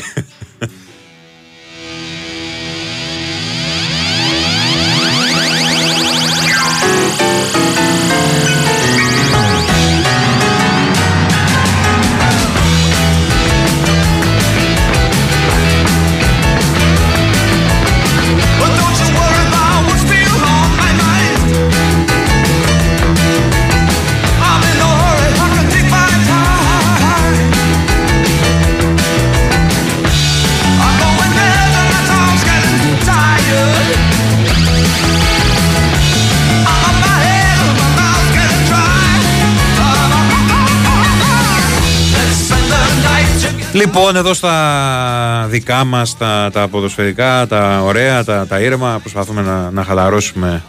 Λοιπόν, 43.84 44.16
εδώ 44.16 44.34
στα 44.34 45.46
δικά 45.50 45.84
μας, 45.84 46.16
τα, 46.16 46.50
τα 46.52 46.68
ποδοσφαιρικά, 46.68 47.46
τα 47.46 47.82
ωραία, 47.82 48.24
τα, 48.24 48.46
τα 48.46 48.60
ήρεμα, 48.60 48.98
προσπαθούμε 49.00 49.42
να, 49.42 49.70
να 49.70 49.84
χαλαρώσουμε 49.84 50.62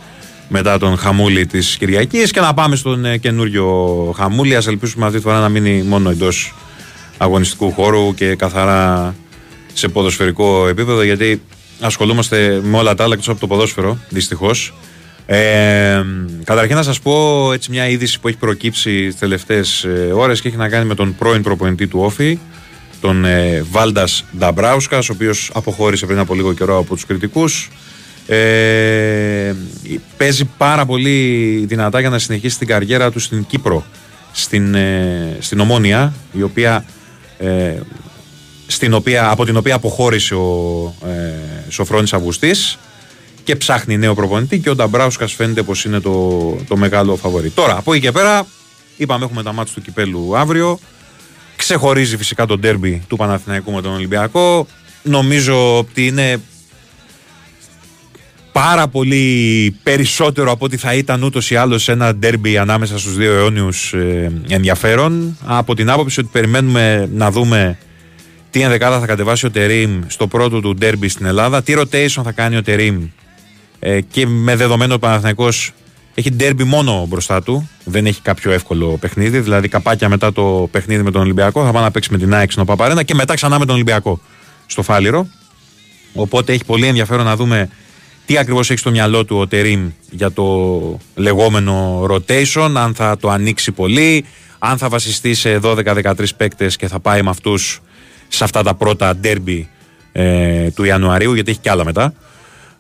μετά 0.48 0.78
τον 0.78 0.98
χαμούλη 0.98 1.46
της 1.46 1.78
Κυριακής 1.78 2.32
και 2.32 2.40
να 2.40 2.54
πάμε 2.54 2.76
στον 2.76 3.06
ε, 3.06 3.18
καινούριο 3.18 3.68
χαμούλη. 4.18 4.56
Α 4.56 4.62
ελπίσουμε 4.68 5.06
αυτή 5.06 5.18
τη 5.18 5.24
φορά 5.24 5.40
να 5.40 5.50
μείνει 5.50 5.82
μόνο 5.82 6.10
εντός 6.10 6.54
αγωνιστικού 7.18 7.72
χώρου 7.72 8.14
και 8.14 8.36
καθαρά 8.36 9.16
σε 9.74 9.88
ποδοσφαιρικό 9.88 10.68
επίπεδο, 10.68 11.04
γιατί 11.04 11.42
ασχολούμαστε 11.80 12.62
με 12.64 12.78
όλα 12.78 12.96
τα 12.96 13.04
άλλα 13.04 13.14
εκτός 13.14 13.30
από 13.30 13.40
το 13.40 13.48
ποδόσφαιρο, 13.48 13.98
δυστυχώς. 14.10 14.74
Ε, 15.26 16.02
καταρχήν 16.44 16.76
να 16.76 16.84
σας 16.84 17.00
πω 17.00 17.50
έτσι 17.54 17.72
μια 17.72 17.88
είδηση 17.88 18.20
που 18.20 18.28
έχει 18.28 18.38
προκύψει 18.38 19.06
τις 19.08 19.18
τελευταίες 19.20 19.84
ε, 19.84 20.12
ώρες 20.14 20.42
και 20.42 20.48
έχει 20.48 20.58
να 20.58 20.70
κάνει 20.70 20.86
με 20.86 20.96
τον 20.96 21.16
πρώην 21.16 21.42
προπονητή 21.42 21.88
του 21.88 22.00
Όφη 22.02 22.40
τον 23.02 23.26
ε, 23.26 23.66
Βάλντας 23.72 24.26
Νταμπράουσκας 24.38 25.10
ο 25.10 25.14
οποίος 25.14 25.52
αποχώρησε 25.54 26.06
πριν 26.06 26.20
από 26.20 26.34
λίγο 26.34 26.54
καιρό 26.54 26.78
από 26.78 26.94
τους 26.94 27.06
κριτικούς 27.06 27.70
ε, 28.28 29.54
παίζει 30.18 30.46
πάρα 30.58 30.86
πολύ 30.86 31.66
δυνατά 31.68 32.00
για 32.00 32.10
να 32.10 32.20
συνεχίσει 32.20 32.58
την 32.58 32.68
καριέρα 32.68 33.12
του 33.12 33.20
στην 33.20 33.46
Κύπρο 33.46 33.86
στην, 34.32 34.76
ε, 34.76 35.38
στην 35.40 35.60
Ομόνια 35.60 36.14
η 36.32 36.42
οποία 36.42 36.86
ε, 37.38 37.74
στην 38.68 38.94
οποία, 38.94 39.30
από 39.30 39.46
την 39.46 39.58
οποία 39.58 39.76
αποχώρησε 39.76 40.36
ο 40.36 40.96
ε, 41.06 41.34
Σοφρόνης 41.70 42.14
Αυγουστής 42.14 42.78
και 43.44 43.56
ψάχνει 43.56 43.98
νέο 43.98 44.14
προπονητή 44.14 44.60
και 44.60 44.70
ο 44.70 44.76
Νταμπράουσκας 44.76 45.34
φαίνεται 45.34 45.64
πως 45.64 45.86
είναι 45.86 46.00
το, 46.00 46.40
το 46.68 46.78
μεγάλο 46.78 47.16
φαβορή. 47.16 47.50
Τώρα, 47.50 47.78
από 47.78 47.94
εκεί 47.94 48.02
και 48.02 48.12
πέρα, 48.12 48.48
είπαμε 48.98 49.26
έχουμε 49.26 49.44
τα 49.44 49.54
μάτια 49.54 49.74
του 49.74 49.82
Κυπέλου 49.82 50.38
αύριο. 50.38 50.80
Ξεχωρίζει 51.66 52.18
φυσικά 52.18 52.46
το 52.46 52.58
ντέρμπι 52.58 53.04
του 53.08 53.16
Παναθηναϊκού 53.16 53.72
με 53.72 53.82
τον 53.82 53.94
Ολυμπιακό. 53.94 54.68
Νομίζω 55.04 55.78
ότι 55.78 56.08
είναι 56.08 56.42
πάρα 58.52 58.88
πολύ 58.88 59.76
περισσότερο 59.84 60.52
από 60.52 60.66
ό,τι 60.66 60.78
θα 60.78 60.94
ήταν 60.94 61.24
ούτως 61.24 61.52
ή 61.52 61.56
άλλως 61.56 61.90
ένα 61.90 62.16
ντέρμπι 62.16 62.58
ανάμεσα 62.58 63.00
στους 63.00 63.16
δύο 63.16 63.34
αιώνιους 63.34 63.94
ε, 63.94 64.32
ενδιαφέρον. 64.48 65.38
Από 65.46 65.76
την 65.76 65.90
άποψη 65.90 66.20
ότι 66.20 66.30
περιμένουμε 66.32 67.10
να 67.14 67.32
δούμε 67.32 67.78
τι 68.50 68.62
ενδεκάδα 68.62 69.00
θα 69.00 69.06
κατεβάσει 69.06 69.46
ο 69.46 69.52
Τερήμ 69.52 70.02
στο 70.08 70.28
πρώτο 70.28 70.62
του 70.62 70.74
ντέρμπι 70.74 71.08
στην 71.08 71.26
Ελλάδα, 71.26 71.64
τι 71.64 71.74
rotation 71.78 72.22
θα 72.24 72.32
κάνει 72.32 72.58
ο 72.58 72.62
Τερήμ 72.62 73.08
ε, 73.80 74.02
και 74.02 74.28
με 74.28 74.56
δεδομένο 74.56 74.94
ότι 74.94 75.06
ο 75.06 75.08
Παναθηναϊκός 75.08 75.72
έχει 76.16 76.32
ντέρμπι 76.32 76.64
μόνο 76.64 77.06
μπροστά 77.10 77.44
του, 77.44 77.70
δεν 77.84 78.06
έχει 78.06 78.22
κάποιο 78.22 78.52
εύκολο 78.52 78.98
παιχνίδι, 79.00 79.40
δηλαδή 79.40 79.68
καπάκια 79.68 80.10
μετά 80.10 80.34
το 80.34 80.68
παιχνίδι 80.72 81.04
με 81.04 81.12
τον 81.12 81.22
Ολυμπιακό 81.22 81.66
θα 81.66 81.72
πάει 81.72 81.84
να 81.84 81.92
παίξει 81.92 82.12
με 82.12 82.18
την 82.18 82.34
ΑΕΚ 82.34 82.52
στο 82.52 82.66
Παπαρένα 82.66 83.04
και 83.04 83.16
μετά 83.16 83.34
ξανά 83.34 83.60
με 83.60 83.66
τον 83.66 83.76
Ολυμπιακό 83.76 84.20
στο 84.66 84.82
Φάληρο. 84.82 85.28
Οπότε 86.14 86.54
έχει 86.54 86.66
πολύ 86.66 86.88
ενδιαφέρον 86.88 87.26
να 87.26 87.36
δούμε 87.36 87.70
τι 88.26 88.38
ακριβώς 88.38 88.70
έχει 88.70 88.80
στο 88.80 88.92
μυαλό 88.92 89.26
του 89.26 89.38
ο 89.38 89.48
Τερήμ 89.48 89.90
για 90.10 90.32
το 90.32 91.00
λεγόμενο 91.16 92.06
rotation, 92.10 92.72
αν 92.76 92.94
θα 92.96 93.18
το 93.18 93.30
ανοίξει 93.30 93.72
πολύ, 93.72 94.26
αν 94.60 94.78
θα 94.78 94.90
βασιστεί 94.90 95.34
σε 95.34 95.60
12-13 95.64 96.14
παίκτες 96.38 96.76
και 96.76 96.88
θα 96.88 97.00
πάει 97.00 97.22
με 97.22 97.30
αυτούς 97.30 97.82
σε 98.28 98.44
αυτά 98.44 98.64
τα 98.64 98.74
πρώτα 98.74 99.16
ντέρμπι 99.16 99.70
ε, 100.12 100.70
του 100.72 100.84
Ιανουαρίου, 100.84 101.34
γιατί 101.34 101.52
έχει 101.52 101.60
κι 101.60 101.70
άλλα 101.70 101.86
μετά. 101.86 102.14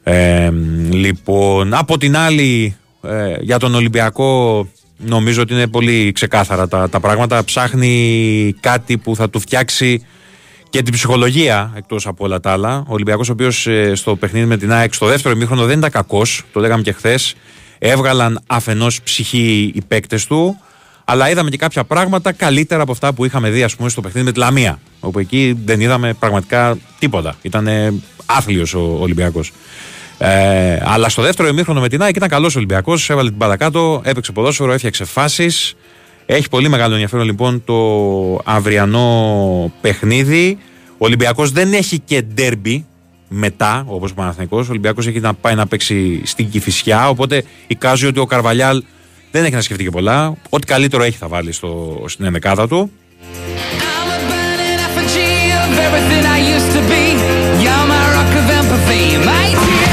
Ε, 0.03 0.51
λοιπόν, 0.89 1.73
από 1.73 1.97
την 1.97 2.17
άλλη, 2.17 2.75
ε, 3.09 3.37
για 3.41 3.59
τον 3.59 3.75
Ολυμπιακό, 3.75 4.67
νομίζω 4.97 5.41
ότι 5.41 5.53
είναι 5.53 5.67
πολύ 5.67 6.11
ξεκάθαρα 6.11 6.67
τα, 6.67 6.89
τα 6.89 6.99
πράγματα. 6.99 7.43
Ψάχνει 7.43 8.55
κάτι 8.59 8.97
που 8.97 9.15
θα 9.15 9.29
του 9.29 9.39
φτιάξει 9.39 10.05
και 10.69 10.81
την 10.81 10.93
ψυχολογία 10.93 11.73
εκτός 11.75 12.07
από 12.07 12.25
όλα 12.25 12.39
τα 12.39 12.51
άλλα. 12.51 12.77
Ο 12.77 12.93
Ολυμπιακός, 12.93 13.29
ο 13.29 13.31
οποίος 13.31 13.67
στο 13.93 14.15
παιχνίδι 14.15 14.45
με 14.45 14.57
την 14.57 14.71
ΑΕΚ 14.71 14.93
στο 14.93 15.05
δεύτερο 15.05 15.35
ημίχρονο 15.35 15.65
δεν 15.65 15.77
ήταν 15.77 15.91
κακός, 15.91 16.43
το 16.53 16.59
λέγαμε 16.59 16.81
και 16.81 16.91
χθες. 16.91 17.35
Έβγαλαν 17.79 18.39
αφενός 18.47 19.01
ψυχή 19.01 19.71
οι 19.75 19.81
παίκτες 19.87 20.25
του, 20.25 20.59
αλλά 21.05 21.29
είδαμε 21.29 21.49
και 21.49 21.57
κάποια 21.57 21.83
πράγματα 21.83 22.31
καλύτερα 22.31 22.81
από 22.81 22.91
αυτά 22.91 23.13
που 23.13 23.25
είχαμε 23.25 23.49
δει, 23.49 23.63
ας 23.63 23.75
πούμε, 23.75 23.89
στο 23.89 24.01
παιχνίδι 24.01 24.25
με 24.25 24.31
τη 24.31 24.39
Λαμία. 24.39 24.79
Όπου 24.99 25.19
εκεί 25.19 25.57
δεν 25.65 25.79
είδαμε 25.79 26.13
πραγματικά 26.13 26.77
τίποτα. 26.99 27.35
Ήταν 27.41 27.67
άθλιος 28.25 28.73
ο 28.73 28.97
Ολυμπιακός. 28.99 29.51
Ε, 30.17 30.77
αλλά 30.83 31.09
στο 31.09 31.21
δεύτερο 31.21 31.47
ημίχρονο 31.47 31.79
με 31.79 31.89
την 31.89 32.01
ΑΕΚ 32.01 32.15
ήταν 32.15 32.29
καλός 32.29 32.55
Ολυμπιακός. 32.55 33.09
Έβαλε 33.09 33.27
την 33.27 33.37
μπάλα 33.37 33.57
κάτω, 33.57 34.01
έπαιξε 34.03 34.31
ποδόσφαιρο, 34.31 34.71
έφτιαξε 34.71 35.05
φάσεις. 35.05 35.75
Έχει 36.25 36.49
πολύ 36.49 36.69
μεγάλο 36.69 36.93
ενδιαφέρον 36.93 37.25
λοιπόν 37.25 37.63
το 37.65 37.75
αυριανό 38.43 39.71
παιχνίδι. 39.81 40.57
Ο 40.91 41.05
Ολυμπιακός 41.05 41.51
δεν 41.51 41.73
έχει 41.73 41.99
και 41.99 42.21
ντέρμπι 42.21 42.85
μετά, 43.27 43.83
όπως 43.87 44.11
ο 44.11 44.13
Παναθηναϊκός. 44.13 44.67
Ο 44.67 44.69
Ολυμπιακός 44.69 45.07
έχει 45.07 45.19
να 45.19 45.33
πάει 45.33 45.55
να 45.55 45.67
παίξει 45.67 46.21
στην 46.25 46.49
Κυφυσιά. 46.49 47.09
Οπότε 47.09 47.43
εικάζει 47.67 48.05
ότι 48.05 48.19
ο 48.19 48.25
Καρβαλιάλ 48.25 48.83
δεν 49.31 49.43
έχει 49.43 49.53
να 49.53 49.61
σκεφτεί 49.61 49.83
και 49.83 49.89
πολλά. 49.89 50.33
Ό,τι 50.49 50.65
καλύτερο 50.65 51.03
έχει 51.03 51.17
θα 51.17 51.27
βάλει 51.27 51.51
στο, 51.51 52.03
στην 52.07 52.25
ενδεκάδα 52.25 52.67
του. 52.67 52.91
I'm 53.95 54.09
a 54.15 54.19
burning 54.29 54.79
effigy 54.87 55.33
of 55.63 55.71
everything 55.85 56.23
I 56.35 56.39
used 56.55 56.71
to 56.77 56.81
be. 56.91 57.03
You're 57.63 57.85
my 57.93 58.03
rock 58.15 58.31
of 58.39 58.47
empathy, 58.59 59.03
my 59.29 59.45
dear. 59.61 59.84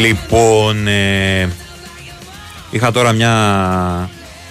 Λοιπόν, 0.00 0.86
ε, 0.86 1.48
είχα 2.70 2.92
τώρα 2.92 3.12
μια. 3.12 4.10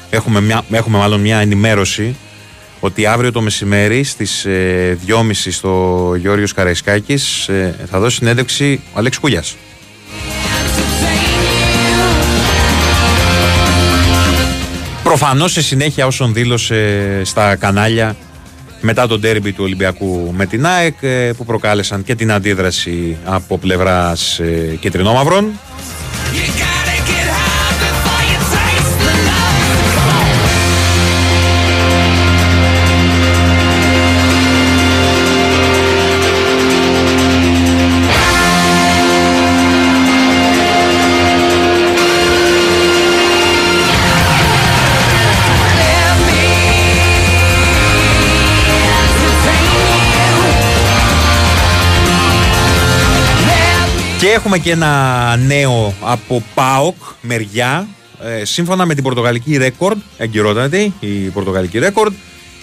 Έχουμε, 0.09 0.41
μια, 0.41 0.63
έχουμε 0.71 0.97
μάλλον 0.97 1.21
μια 1.21 1.37
ενημέρωση 1.37 2.15
ότι 2.79 3.05
αύριο 3.05 3.31
το 3.31 3.41
μεσημέρι 3.41 4.03
στις 4.03 4.45
ε, 4.45 4.97
2.30 5.07 5.31
στο 5.31 6.13
Γιώργος 6.17 6.53
Καραϊσκάκης 6.53 7.47
ε, 7.47 7.75
θα 7.89 7.99
δώσει 7.99 8.15
συνέντευξη 8.15 8.81
ο 8.93 8.97
Αλέξ 8.97 9.17
Κούγιας. 9.17 9.55
Προφανώς 15.03 15.51
σε 15.51 15.61
συνέχεια 15.61 16.05
όσων 16.05 16.33
δήλωσε 16.33 17.21
στα 17.23 17.55
κανάλια 17.55 18.15
μετά 18.81 19.07
τον 19.07 19.21
τέρμπι 19.21 19.51
του 19.51 19.63
Ολυμπιακού 19.63 20.33
με 20.37 20.45
την 20.45 20.65
ΑΕΚ 20.65 20.95
ε, 21.01 21.31
που 21.37 21.45
προκάλεσαν 21.45 22.03
και 22.03 22.15
την 22.15 22.31
αντίδραση 22.31 23.17
από 23.25 23.57
πλευράς 23.57 24.39
ε, 24.39 24.77
κεντρινόμαυρων 24.79 25.51
Και 54.29 54.35
έχουμε 54.35 54.57
και 54.57 54.71
ένα 54.71 55.35
νέο 55.35 55.93
από 56.01 56.43
ΠΑΟΚ 56.53 56.95
μεριά. 57.21 57.87
Ε, 58.23 58.45
σύμφωνα 58.45 58.85
με 58.85 58.93
την 58.93 59.03
Πορτογαλική 59.03 59.57
Record, 59.61 59.95
εγκυρότατη 60.17 60.93
η 60.99 61.09
Πορτογαλική 61.09 61.79
Record, 61.81 62.11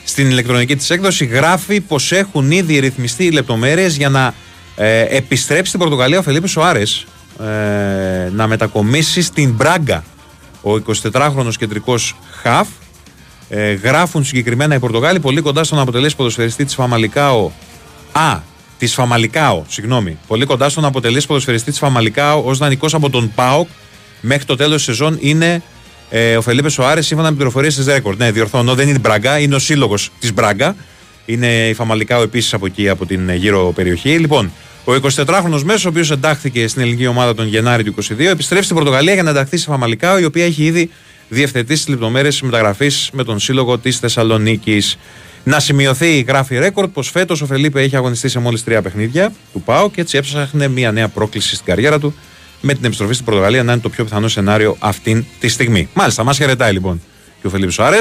στην 0.05 0.31
ηλεκτρονική 0.31 0.76
της 0.76 0.90
έκδοση 0.90 1.24
γράφει 1.24 1.81
πως 1.81 2.12
έχουν 2.12 2.50
ήδη 2.50 2.79
ρυθμιστεί 2.79 3.24
οι 3.24 3.31
λεπτομέρειες 3.31 3.96
για 3.96 4.09
να 4.09 4.35
ε, 4.76 5.16
επιστρέψει 5.16 5.66
στην 5.66 5.81
Πορτογαλία 5.81 6.18
ο 6.18 6.22
Φελίπης 6.22 6.50
Σοάρες 6.50 7.07
ε, 7.40 8.31
να 8.33 8.46
μετακομίσει 8.46 9.22
στην 9.22 9.52
Μπράγκα. 9.52 10.05
Ο 10.62 10.70
24χρονος 11.12 11.55
κεντρικός 11.59 12.16
Χαφ 12.42 12.68
ε, 13.48 13.72
γράφουν 13.72 14.24
συγκεκριμένα 14.24 14.74
οι 14.74 14.79
Πορτογάλοι 14.79 15.20
πολύ 15.20 15.40
κοντά 15.40 15.64
στον 15.64 15.79
αποτελέσει 15.79 16.16
ποδοσφαιριστή 16.16 16.64
της 16.64 16.74
Φαμαλικάο 16.74 17.50
Α, 18.12 18.38
της 18.78 18.94
Φαμαλικάο, 18.94 19.64
συγγνώμη. 19.68 20.18
Πολύ 20.26 20.44
κοντά 20.44 20.68
στον 20.68 20.84
αποτελή 20.84 21.22
ποδοσφαιριστή 21.26 21.70
της 21.70 21.78
Φαμαλικάο 21.78 22.42
ως 22.44 22.58
δανεικός 22.58 22.94
από 22.94 23.10
τον 23.10 23.32
ΠΑΟΚ 23.34 23.68
μέχρι 24.20 24.44
το 24.44 24.56
τέλος 24.56 24.76
της 24.76 24.84
σεζόν 24.84 25.18
είναι 25.20 25.62
ε, 26.10 26.36
ο 26.36 26.42
Φελίπε 26.42 26.68
Σοάρες 26.68 27.06
σύμφωνα 27.06 27.30
με 27.30 27.36
πληροφορίες 27.36 27.74
της 27.74 27.86
Ρέκορντ. 27.86 28.18
Ναι, 28.18 28.30
διορθώνω, 28.30 28.74
δεν 28.74 28.88
είναι 28.88 28.96
η 28.96 29.00
Μπράγκα, 29.00 29.38
είναι 29.38 29.54
ο 29.54 29.58
σύλλογος 29.58 30.10
της 30.20 30.32
Μπράγκα. 30.32 30.76
Είναι 31.24 31.68
η 31.68 31.74
Φαμαλικάο 31.74 32.22
επίσης 32.22 32.54
από 32.54 32.66
εκεί, 32.66 32.88
από 32.88 33.06
την 33.06 33.28
ε, 33.28 33.34
γύρω 33.34 33.72
περιοχή. 33.74 34.18
Λοιπόν, 34.18 34.52
ο 34.84 34.92
24χρονο 34.92 35.62
μέσος, 35.62 35.84
ο 35.84 35.88
οποίος 35.88 36.10
εντάχθηκε 36.10 36.68
στην 36.68 36.82
ελληνική 36.82 37.06
ομάδα 37.06 37.34
τον 37.34 37.46
Γενάρη 37.46 37.84
του 37.84 37.94
22, 37.94 38.20
επιστρέφει 38.20 38.64
στην 38.64 38.76
Πορτογαλία 38.76 39.14
για 39.14 39.22
να 39.22 39.30
ενταχθεί 39.30 39.56
στη 39.56 39.66
Φαμαλικάο, 39.66 40.18
η 40.18 40.24
οποία 40.24 40.44
έχει 40.44 40.64
ήδη 40.64 40.90
διευθετήσει 41.28 41.84
τις 41.84 41.88
λεπτομέρειες 41.88 42.32
της 42.32 42.42
μεταγραφής 42.42 43.10
με 43.12 43.24
τον 43.24 43.38
σύλλογο 43.38 43.78
της 43.78 43.98
Θεσσαλονίκης. 43.98 44.98
Να 45.48 45.61
σημειωθεί, 45.61 46.20
γράφει 46.20 46.59
ρέκορντ, 46.59 46.92
πως 46.92 47.11
φέτος 47.11 47.40
ο 47.40 47.46
Φελίπε 47.46 47.80
έχει 47.80 47.96
αγωνιστεί 47.96 48.28
σε 48.28 48.38
μόλις 48.38 48.64
τρία 48.64 48.82
παιχνίδια 48.82 49.32
του 49.52 49.62
ΠΑΟ 49.62 49.90
και 49.90 50.00
έτσι 50.00 50.16
έψαχνε 50.16 50.68
μια 50.68 50.92
νέα 50.92 51.09
πρόκληση 51.09 51.54
στην 51.54 51.66
καριέρα 51.66 51.98
του 51.98 52.14
με 52.61 52.74
την 52.74 52.85
επιστροφή 52.85 53.12
στην 53.12 53.24
Πορτογαλία 53.24 53.62
να 53.62 53.72
είναι 53.72 53.80
το 53.80 53.88
πιο 53.88 54.04
πιθανό 54.04 54.28
σενάριο 54.28 54.76
αυτή 54.78 55.26
τη 55.40 55.48
στιγμή. 55.48 55.88
Μάλιστα, 55.94 56.24
μας 56.24 56.37
χαιρετάει 56.37 56.72
λοιπόν 56.72 57.02
και 57.40 57.46
ο 57.46 57.50
Φελίπε 57.50 57.70
Σοάρε. 57.70 57.98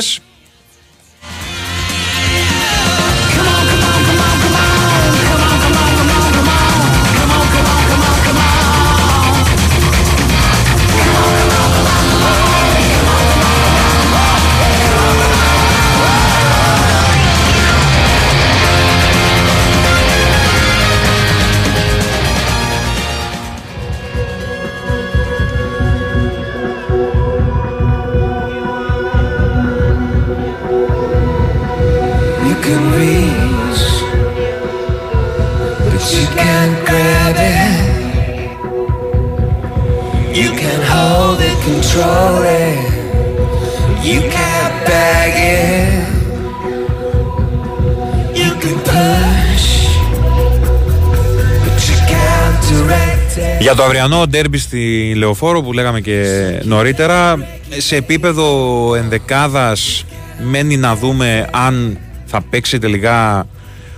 Αυριανό 53.85 54.27
ντέρμπι 54.27 54.57
στη 54.57 55.13
Λεωφόρο 55.15 55.61
που 55.61 55.73
λέγαμε 55.73 56.01
και 56.01 56.23
νωρίτερα, 56.63 57.47
σε 57.77 57.95
επίπεδο 57.95 58.95
ενδεκάδας 58.95 60.05
μένει 60.43 60.77
να 60.77 60.95
δούμε 60.95 61.47
αν 61.51 61.97
θα 62.25 62.41
παίξει 62.49 62.79
τελικά 62.79 63.47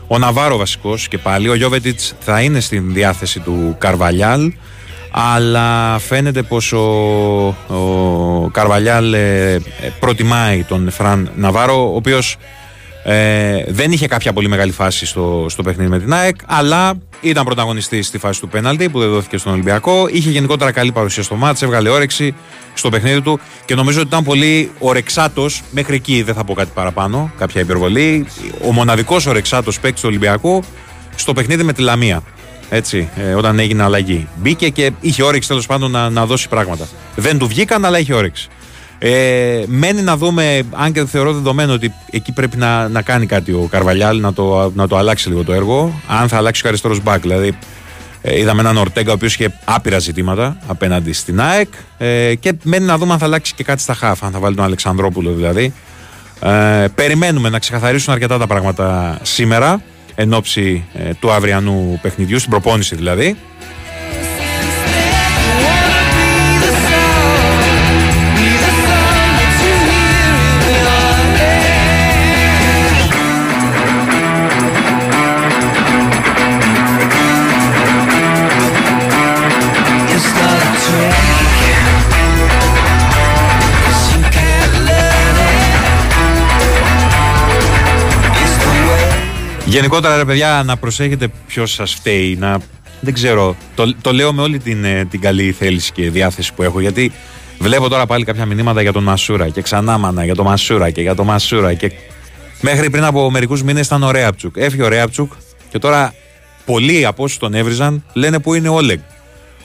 ο 0.08 0.18
Ναβάρο 0.18 0.58
βασικός 0.58 1.08
και 1.08 1.18
πάλι. 1.18 1.50
Ο 1.50 1.56
Γιώβετιτς 1.56 2.14
θα 2.20 2.42
είναι 2.42 2.60
στην 2.60 2.94
διάθεση 2.94 3.40
του 3.40 3.76
Καρβαλιάλ, 3.78 4.54
αλλά 5.12 6.00
φαίνεται 6.00 6.42
πως 6.42 6.72
ο, 6.72 6.88
ο 7.68 8.50
Καρβαλιάλ 8.52 9.14
ε, 9.14 9.54
ε, 9.54 9.60
προτιμάει 10.00 10.64
τον 10.64 10.92
Φραν 10.92 11.30
Ναβάρο, 11.36 11.92
ο 11.92 11.96
οποίος 11.96 12.38
ε, 13.10 13.64
δεν 13.68 13.92
είχε 13.92 14.08
κάποια 14.08 14.34
πολύ 14.34 14.48
μεγάλη 14.48 14.72
φάση 14.72 15.06
στο, 15.06 15.46
στο 15.50 15.64
παιχνίδι 15.64 15.90
με 15.90 16.00
την 16.00 16.14
ΑΕΚ, 16.14 16.36
αλλά 16.46 16.94
ήταν 17.22 17.46
πρωταγωνιστής 17.46 18.08
στη 18.08 18.18
φάση 18.18 18.40
του 18.40 18.48
πέναλτι 18.48 18.90
που 18.90 19.00
δεν 19.00 19.10
δόθηκε 19.10 19.38
στον 19.38 19.52
Ολυμπιακό. 19.52 20.08
Είχε 20.12 20.30
γενικότερα 20.30 20.72
καλή 20.72 20.92
παρουσία 20.92 21.24
στο 21.24 21.36
μάτς, 21.36 21.62
έβγαλε 21.62 21.90
όρεξη 21.90 22.36
στο 22.74 22.90
παιχνίδι 22.90 23.22
του 23.22 23.40
και 23.66 23.76
νομίζω 23.76 24.00
ότι 24.00 24.08
ήταν 24.08 24.24
πολύ 24.24 24.72
ορεξάτος. 24.80 25.62
Μέχρι 25.72 25.96
εκεί 25.96 26.22
δεν 26.22 26.36
θα 26.36 26.44
πω 26.44 26.54
κάτι 26.54 26.72
παραπάνω, 26.74 27.32
κάποια 27.38 27.62
υπερβολή. 27.62 28.28
Ο 28.68 28.72
μοναδικός 28.72 29.26
ορεξάτος 29.26 29.80
παίκτης 29.80 30.02
του 30.02 30.08
Ολυμπιακού 30.10 30.64
στο 31.16 31.34
παιχνίδι 31.34 31.64
με 31.64 31.74
τη 31.74 31.82
Λαμία. 31.82 32.24
Έτσι, 32.70 33.10
ε, 33.16 33.34
όταν 33.34 33.60
έγινε 33.60 33.84
αλλαγή. 33.84 34.28
Μπήκε 34.36 34.70
και 34.70 34.92
είχε 35.02 35.24
όρεξη 35.24 35.48
τέλος 35.48 35.66
πάντων 35.66 35.92
να, 35.92 36.10
να 36.10 36.26
δώσει 36.26 36.50
πράγματα. 36.50 36.88
Δεν 37.16 37.38
του 37.38 37.48
βγήκαν, 37.48 37.86
αλλά 37.86 38.00
είχε 38.00 38.14
όρεξη. 38.14 38.48
Ε, 39.00 39.64
μένει 39.68 40.02
να 40.02 40.18
δούμε, 40.18 40.64
αν 40.72 40.92
και 40.92 41.06
θεωρώ 41.06 41.34
δεδομένο 41.34 41.74
ότι 41.74 41.94
εκεί 42.12 42.32
πρέπει 42.32 42.58
να, 42.58 42.88
να 42.88 43.02
κάνει 43.02 43.26
κάτι 43.26 43.52
ο 43.52 43.68
Καρβαλιάλ, 43.72 44.20
να 44.20 44.34
το, 44.34 44.72
να 44.76 44.88
το 44.88 44.98
αλλάξει 44.98 45.30
λίγο 45.30 45.44
το 45.44 45.54
έργο. 45.54 46.02
Αν 46.08 46.28
θα 46.28 46.38
αλλάξει 46.38 46.66
ο 46.66 46.68
αριστερό 46.68 46.98
μπακ. 47.04 47.22
Δηλαδή, 47.22 47.58
ε, 48.22 48.40
είδαμε 48.40 48.60
έναν 48.60 48.78
Ορτέγκα 48.78 49.12
ο 49.12 49.14
οποίος 49.14 49.34
είχε 49.34 49.60
άπειρα 49.66 50.00
ζητήματα 50.00 50.58
απέναντι 50.68 51.14
στην 51.14 51.42
ΑΕΚ. 51.42 51.68
Ε, 51.98 52.36
και 52.36 52.54
μένει 52.64 52.86
να 52.86 52.98
δούμε 52.98 53.14
αν 53.14 53.20
θα 53.20 53.26
αλλάξει 53.26 53.54
και 53.54 53.64
κάτι 53.64 53.82
στα 53.82 53.94
χάφ, 53.94 54.24
αν 54.24 54.32
θα 54.32 54.40
βάλει 54.40 54.56
τον 54.56 54.66
Αλεξανδρόπουλο 54.66 55.32
δηλαδή. 55.32 55.74
Ε, 56.40 56.86
περιμένουμε 56.96 57.50
να 57.50 57.60
ξεκαθαρίσουν 57.60 58.14
αρκετά 58.14 58.38
τα 58.38 58.48
πράγματα 58.48 59.20
σήμερα 59.22 59.82
εν 60.16 60.34
ώψη 60.34 60.86
ε, 60.94 61.14
του 61.14 61.32
αυριανού 61.32 62.00
παιχνιδιού, 62.02 62.40
στην 62.40 62.52
προπόνηση 62.52 62.96
δηλαδή. 62.96 63.38
Γενικότερα, 89.68 90.18
ρε 90.18 90.26
παιδιά, 90.26 90.64
να 90.66 90.78
προσέχετε 90.78 91.28
ποιος 91.48 91.72
σας 91.72 91.94
φταίει. 91.94 92.36
Να... 92.36 92.60
Δεν 93.00 93.14
ξέρω. 93.14 93.56
Το, 93.76 93.96
το 94.02 94.14
λέω 94.14 94.34
με 94.34 94.42
όλη 94.42 94.60
την, 94.60 94.84
ε, 94.84 95.06
την 95.06 95.22
καλή 95.22 95.52
θέληση 95.52 95.92
και 95.92 96.10
διάθεση 96.10 96.54
που 96.54 96.64
έχω. 96.64 96.80
Γιατί 96.80 97.12
βλέπω 97.60 97.90
τώρα 97.90 98.06
πάλι 98.06 98.24
κάποια 98.24 98.46
μηνύματα 98.46 98.82
για 98.82 98.92
τον 98.92 99.04
Μασούρα 99.04 99.50
και 99.50 99.62
ξανά 99.62 99.98
μάνα 99.98 100.26
για 100.26 100.36
τον 100.36 100.46
Μασούρα 100.46 100.90
και 100.90 101.02
για 101.02 101.16
τον 101.16 101.26
Μασούρα. 101.26 101.74
Και 101.74 101.92
μέχρι 102.62 102.90
πριν 102.90 103.04
από 103.04 103.32
μερικούς 103.32 103.64
μήνες 103.64 103.86
ήταν 103.86 104.04
ο 104.04 104.12
Ρέαπτσουκ. 104.12 104.56
Έφυγε 104.58 104.84
ο 104.84 104.88
Ρέαπτσουκ 104.88 105.32
και 105.70 105.80
τώρα 105.80 106.14
πολλοί 106.66 107.06
από 107.06 107.24
όσους 107.24 107.38
τον 107.38 107.54
έβριζαν 107.54 108.04
λένε 108.14 108.40
που 108.40 108.54
είναι 108.54 108.70
ο 108.70 108.74
Όλεγκ. 108.74 109.00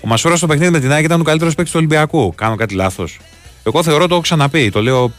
Ο 0.01 0.07
Μασούρας 0.07 0.39
στο 0.39 0.47
παιχνίδι 0.47 0.71
με 0.71 0.81
την 0.81 0.93
Άκη 0.93 1.05
ήταν 1.05 1.21
ο 1.21 1.25
καλύτερος 1.25 1.55
παίκτης 1.55 1.73
του 1.73 1.79
Ολυμπιακού. 1.79 2.35
Κάνω 2.35 2.57
κάτι 2.57 2.75
λάθος. 2.75 3.19
Εγώ 3.65 3.83
θεωρώ 3.83 4.07
το 4.07 4.15
έχω 4.15 4.23
ξαναπεί. 4.23 4.71
Το 4.71 4.83
λέω 4.83 5.13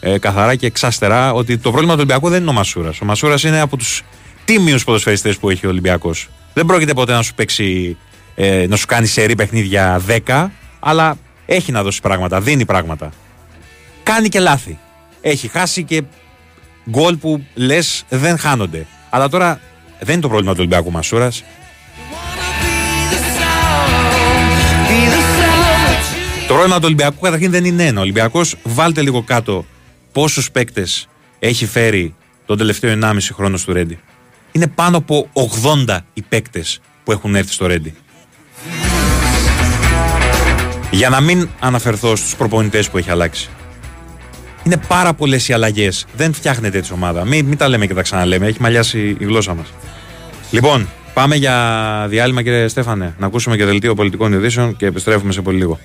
ε, 0.00 0.18
καθαρά 0.18 0.54
και 0.54 0.66
εξάστερα 0.66 1.32
ότι 1.32 1.58
το 1.58 1.70
πρόβλημα 1.70 1.92
του 1.92 1.98
Ολυμπιακού 1.98 2.28
δεν 2.28 2.40
είναι 2.40 2.50
ο 2.50 2.52
Μασούρας. 2.52 3.00
Ο 3.00 3.04
Μασούρας 3.04 3.42
είναι 3.42 3.60
από 3.60 3.76
τους 3.76 4.02
τίμιους 4.44 4.84
ποδοσφαιριστές 4.84 5.38
που 5.38 5.50
έχει 5.50 5.66
ο 5.66 5.68
Ολυμπιακός. 5.68 6.28
Δεν 6.54 6.66
πρόκειται 6.66 6.94
ποτέ 6.94 7.12
να 7.12 7.22
σου 7.22 7.34
παίξει, 7.34 7.96
ε, 8.34 8.66
να 8.68 8.76
σου 8.76 8.86
κάνει 8.86 9.06
σερή 9.06 9.34
παιχνίδια 9.34 10.00
10, 10.06 10.50
αλλά 10.80 11.16
έχει 11.46 11.72
να 11.72 11.82
δώσει 11.82 12.00
πράγματα, 12.00 12.40
δίνει 12.40 12.64
πράγματα. 12.64 13.10
Κάνει 14.02 14.28
και 14.28 14.40
λάθη. 14.40 14.78
Έχει 15.20 15.48
χάσει 15.48 15.82
και 15.82 16.02
γκολ 16.90 17.16
που 17.16 17.44
λες 17.54 18.04
δεν 18.08 18.38
χάνονται. 18.38 18.86
Αλλά 19.10 19.28
τώρα 19.28 19.60
δεν 19.98 20.12
είναι 20.12 20.22
το 20.22 20.28
πρόβλημα 20.28 20.52
του 20.52 20.58
Ολυμπιακού 20.60 20.90
Μασούρας. 20.90 21.42
Be 21.42 23.12
the 23.12 23.16
sound. 23.16 24.10
Be 24.88 25.10
the 25.12 25.22
sound. 25.38 26.46
Το 26.48 26.54
πρόβλημα 26.54 26.76
του 26.76 26.84
Ολυμπιακού 26.84 27.20
καταρχήν 27.20 27.50
δεν 27.50 27.64
είναι 27.64 27.86
ένα. 27.86 27.98
Ο 27.98 28.02
Ολυμπιακός, 28.02 28.56
βάλτε 28.62 29.02
λίγο 29.02 29.22
κάτω 29.22 29.64
πόσους 30.12 30.50
παίκτες 30.50 31.08
έχει 31.38 31.66
φέρει 31.66 32.14
τον 32.46 32.58
τελευταίο 32.58 32.98
1,5 33.02 33.16
χρόνο 33.32 33.56
στο 33.56 33.72
Ρέντι. 33.72 33.98
Είναι 34.52 34.66
πάνω 34.66 34.96
από 34.96 35.28
80 35.86 35.98
οι 36.12 36.22
παίκτες 36.22 36.80
που 37.04 37.12
έχουν 37.12 37.34
έρθει 37.34 37.52
στο 37.52 37.66
Ρέντι. 37.66 37.94
Για 40.90 41.08
να 41.08 41.20
μην 41.20 41.48
αναφερθώ 41.60 42.16
στους 42.16 42.36
προπονητές 42.36 42.90
που 42.90 42.98
έχει 42.98 43.10
αλλάξει. 43.10 43.48
Είναι 44.64 44.76
πάρα 44.88 45.14
πολλές 45.14 45.48
οι 45.48 45.52
αλλαγές. 45.52 46.06
Δεν 46.16 46.32
φτιάχνεται 46.32 46.78
έτσι 46.78 46.92
ομάδα. 46.92 47.24
Μην, 47.24 47.46
μην 47.46 47.58
τα 47.58 47.68
λέμε 47.68 47.86
και 47.86 47.94
τα 47.94 48.02
ξαναλέμε. 48.02 48.46
Έχει 48.46 48.60
μαλλιάσει 48.60 49.16
η 49.18 49.24
γλώσσα 49.24 49.54
μας. 49.54 49.66
Λοιπόν, 50.50 50.88
πάμε 51.14 51.36
για 51.36 52.06
διάλειμμα, 52.08 52.42
κύριε 52.42 52.68
Στέφανε. 52.68 53.14
Να 53.18 53.26
ακούσουμε 53.26 53.56
και 53.56 53.64
δελτίο 53.64 53.94
πολιτικών 53.94 54.32
ειδήσεων 54.32 54.76
και 54.76 54.86
επιστρέφουμε 54.86 55.32
σε 55.32 55.42
πολύ 55.42 55.58
λίγο. 55.58 55.78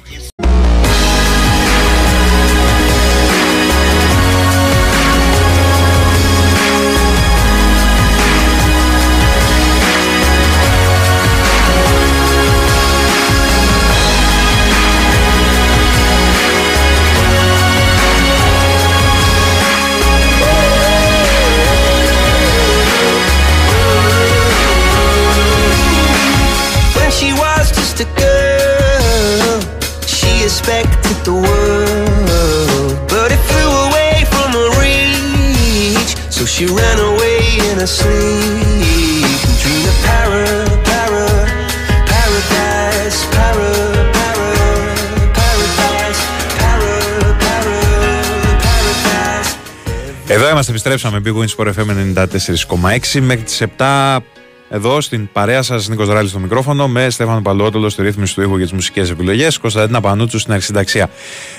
Είμαστε, 50.69 50.89
επιστρέψαμε. 50.89 51.21
Big 51.25 51.34
Wins 51.34 51.56
Sport 51.56 51.73
FM 51.73 51.89
94,6 53.13 53.21
μέχρι 53.21 53.43
τις 53.43 53.62
7. 53.78 54.17
Εδώ 54.69 55.01
στην 55.01 55.30
παρέα 55.32 55.62
σας, 55.62 55.88
Νίκος 55.88 56.08
Ράλη 56.08 56.30
στο 56.30 56.39
μικρόφωνο, 56.39 56.88
με 56.88 57.10
Στέφανο 57.10 57.41
Παλαιότολο 57.41 57.89
στη 57.89 58.01
ρύθμιση 58.01 58.36
του 58.36 58.41
ήχου 58.41 58.56
για 58.56 58.65
τις 58.65 58.73
μουσικές 58.73 59.10
επιλογές, 59.10 59.58
Κωνσταντίνα 59.58 60.01
Πανούτσου 60.01 60.39
στην 60.39 60.54
αρχισυνταξία. 60.54 61.10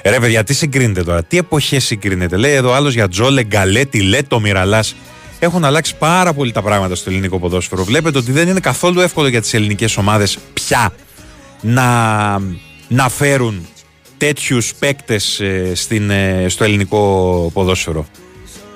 Ρε, 0.05 0.19
παιδιά, 0.21 0.45
τι 0.45 0.55
συγκρίνεται 0.55 1.03
τώρα, 1.03 1.25
τι 1.25 1.39
εποχές 1.39 1.85
συγκρίνεται; 1.85 2.37
Λέει 2.37 2.53
εδώ 2.53 2.73
άλλος 2.73 2.95
για 2.95 3.09
Τζόλε, 3.09 3.45
Γκαλέτη, 3.45 4.01
Λέτο, 4.01 4.41
Μυραλάς. 4.41 4.97
Έχουν 5.39 5.65
αλλάξει 5.65 5.97
πάρα 5.97 6.33
πολύ 6.33 6.53
τα 6.53 6.63
πράγματα 6.63 6.95
στο 6.95 7.11
ελληνικό 7.11 7.39
ποδόσφαιρο. 7.39 7.85
Βλέπετε 7.85 8.19
ότι 8.19 8.33
δεν 8.33 8.49
είναι 8.49 8.61
καθόλου 8.61 9.01
εύκολο 9.01 9.29
για 9.29 9.41
τις 9.41 9.55
ελληνικές 9.55 9.97
ομάδες 9.97 10.39
πια 10.55 10.93
να, 11.61 11.87
να 12.89 13.09
φέρουν 13.09 13.67
τέτοιους 14.17 14.75
παίκτες 14.75 15.43
στο 16.47 16.65
ελληνικό 16.65 17.51
ποδόσφαιρο. 17.53 18.07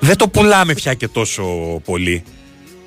Δεν 0.03 0.17
το 0.17 0.27
πουλάμε 0.27 0.73
πια 0.73 0.93
και 0.93 1.07
τόσο 1.07 1.43
πολύ. 1.85 2.23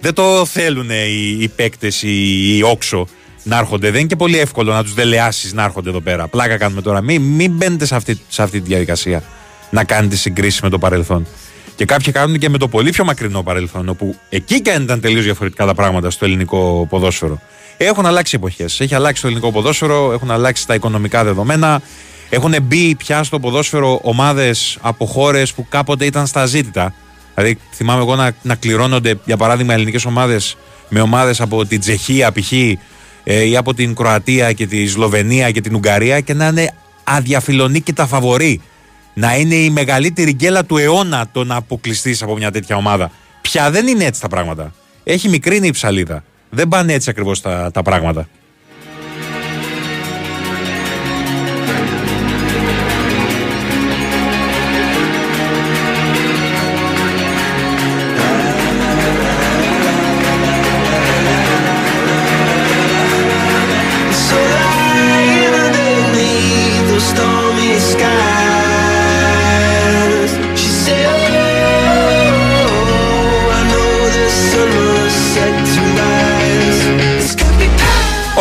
Δεν 0.01 0.15
το 0.15 0.45
θέλουν 0.47 0.91
οι, 0.91 1.37
οι 1.41 1.49
παίκτες, 1.49 2.03
οι, 2.03 2.57
οι 2.57 2.63
όξο 2.63 3.07
να 3.43 3.59
έρχονται. 3.59 3.91
Δεν 3.91 3.99
είναι 3.99 4.09
και 4.09 4.17
πολύ 4.17 4.39
εύκολο 4.39 4.73
να 4.73 4.83
τους 4.83 4.95
δελεάσεις 4.95 5.53
να 5.53 5.65
έρχονται 5.65 5.89
εδώ 5.89 6.01
πέρα. 6.01 6.29
Πλάκα 6.29 6.57
κάνουμε 6.57 6.83
τώρα. 6.83 7.01
Μην, 7.01 7.23
μην 7.23 7.53
μπαίνετε 7.53 7.85
σε 7.85 7.95
αυτή, 7.95 8.21
σε 8.29 8.43
αυτή 8.43 8.61
τη 8.61 8.69
διαδικασία 8.69 9.23
να 9.71 9.85
κάνετε 9.85 10.17
συγκρίσεις 10.17 10.61
με 10.61 10.69
το 10.69 10.79
παρελθόν. 10.79 11.27
Και 11.77 11.85
κάποιοι 11.85 12.13
κάνουν 12.13 12.39
και 12.39 12.49
με 12.49 12.59
το 12.59 12.69
πολύ 12.69 12.91
πιο 12.91 13.05
μακρινό 13.05 13.43
παρελθόν, 13.43 13.89
όπου 13.89 14.17
εκεί 14.29 14.61
και 14.61 14.71
αν 14.71 14.83
ήταν 14.83 15.01
τελείως 15.01 15.25
διαφορετικά 15.25 15.67
τα 15.67 15.75
πράγματα 15.75 16.11
στο 16.11 16.25
ελληνικό 16.25 16.87
ποδόσφαιρο. 16.91 17.41
Έχουν 17.77 18.07
αλλάξει 18.07 18.37
εποχές. 18.37 18.81
Έχει 18.81 18.95
αλλάξει 18.95 19.23
το 19.23 19.29
ελληνικό 19.29 19.53
ποδόσφαιρο, 19.53 20.13
έχουν 20.13 20.31
αλλάξει 20.31 20.67
τα 20.67 20.75
οικονομικά 20.75 21.25
δεδομένα. 21.25 21.83
Έχουν 22.35 22.55
μπει 22.63 22.95
πια 22.95 23.23
στο 23.23 23.41
ποδόσφαιρο 23.41 24.01
ομάδες 24.03 24.79
από 24.81 25.07
χώρες 25.07 25.53
που 25.53 25.67
κάποτε 25.69 26.05
ήταν 26.05 26.27
στα 26.27 26.47
ζήτητα. 26.47 26.95
Δηλαδή, 27.35 27.59
θυμάμαι 27.75 28.01
εγώ 28.01 28.17
να, 28.17 28.33
να 28.43 28.55
κληρώνονται, 28.55 29.19
για 29.25 29.37
παράδειγμα, 29.37 29.75
ελληνικές 29.75 30.05
ομάδες 30.05 30.57
με 30.89 31.01
ομάδες 31.01 31.41
από 31.41 31.67
την 31.67 31.81
Τσεχία 31.81 32.33
π.χ. 32.33 32.53
Ε, 32.53 33.49
ή 33.49 33.57
από 33.57 33.75
την 33.75 33.95
Κροατία 33.95 34.53
και 34.53 34.67
τη 34.67 34.87
Σλοβενία 34.87 35.51
και 35.51 35.61
την 35.61 35.75
Ουγγαρία 35.75 36.21
και 36.21 36.35
να 36.35 36.47
είναι 36.47 36.75
αδιαφιλονίκητα 37.05 38.07
φαβορή. 38.07 38.61
Να 39.15 39.37
είναι 39.37 39.55
η 39.55 39.71
μεγαλύτερη 39.71 40.33
γκέλα 40.33 40.65
του 40.65 40.77
αιώνα 40.77 41.27
το 41.33 41.45
να 41.45 41.57
αποκλειστείς 41.57 42.23
από 42.23 42.37
μια 42.37 42.51
τέτοια 42.51 42.77
ομάδα. 42.77 43.11
Πια 43.41 43.71
δεν 43.71 43.87
είναι 43.87 44.05
έτσι 44.05 44.21
τα 44.21 44.29
πράγματα. 44.29 44.75
Έχει 45.05 45.29
μικρύνει 45.29 45.67
η 45.67 45.71
ψαλίδα. 45.71 46.25
Δεν 46.51 46.69
πάνε 46.69 46.93
έτσι 46.93 47.11
ακριβώς 47.11 47.41
τα, 47.41 47.71
τα 47.73 47.83
πράγματα. 47.83 48.29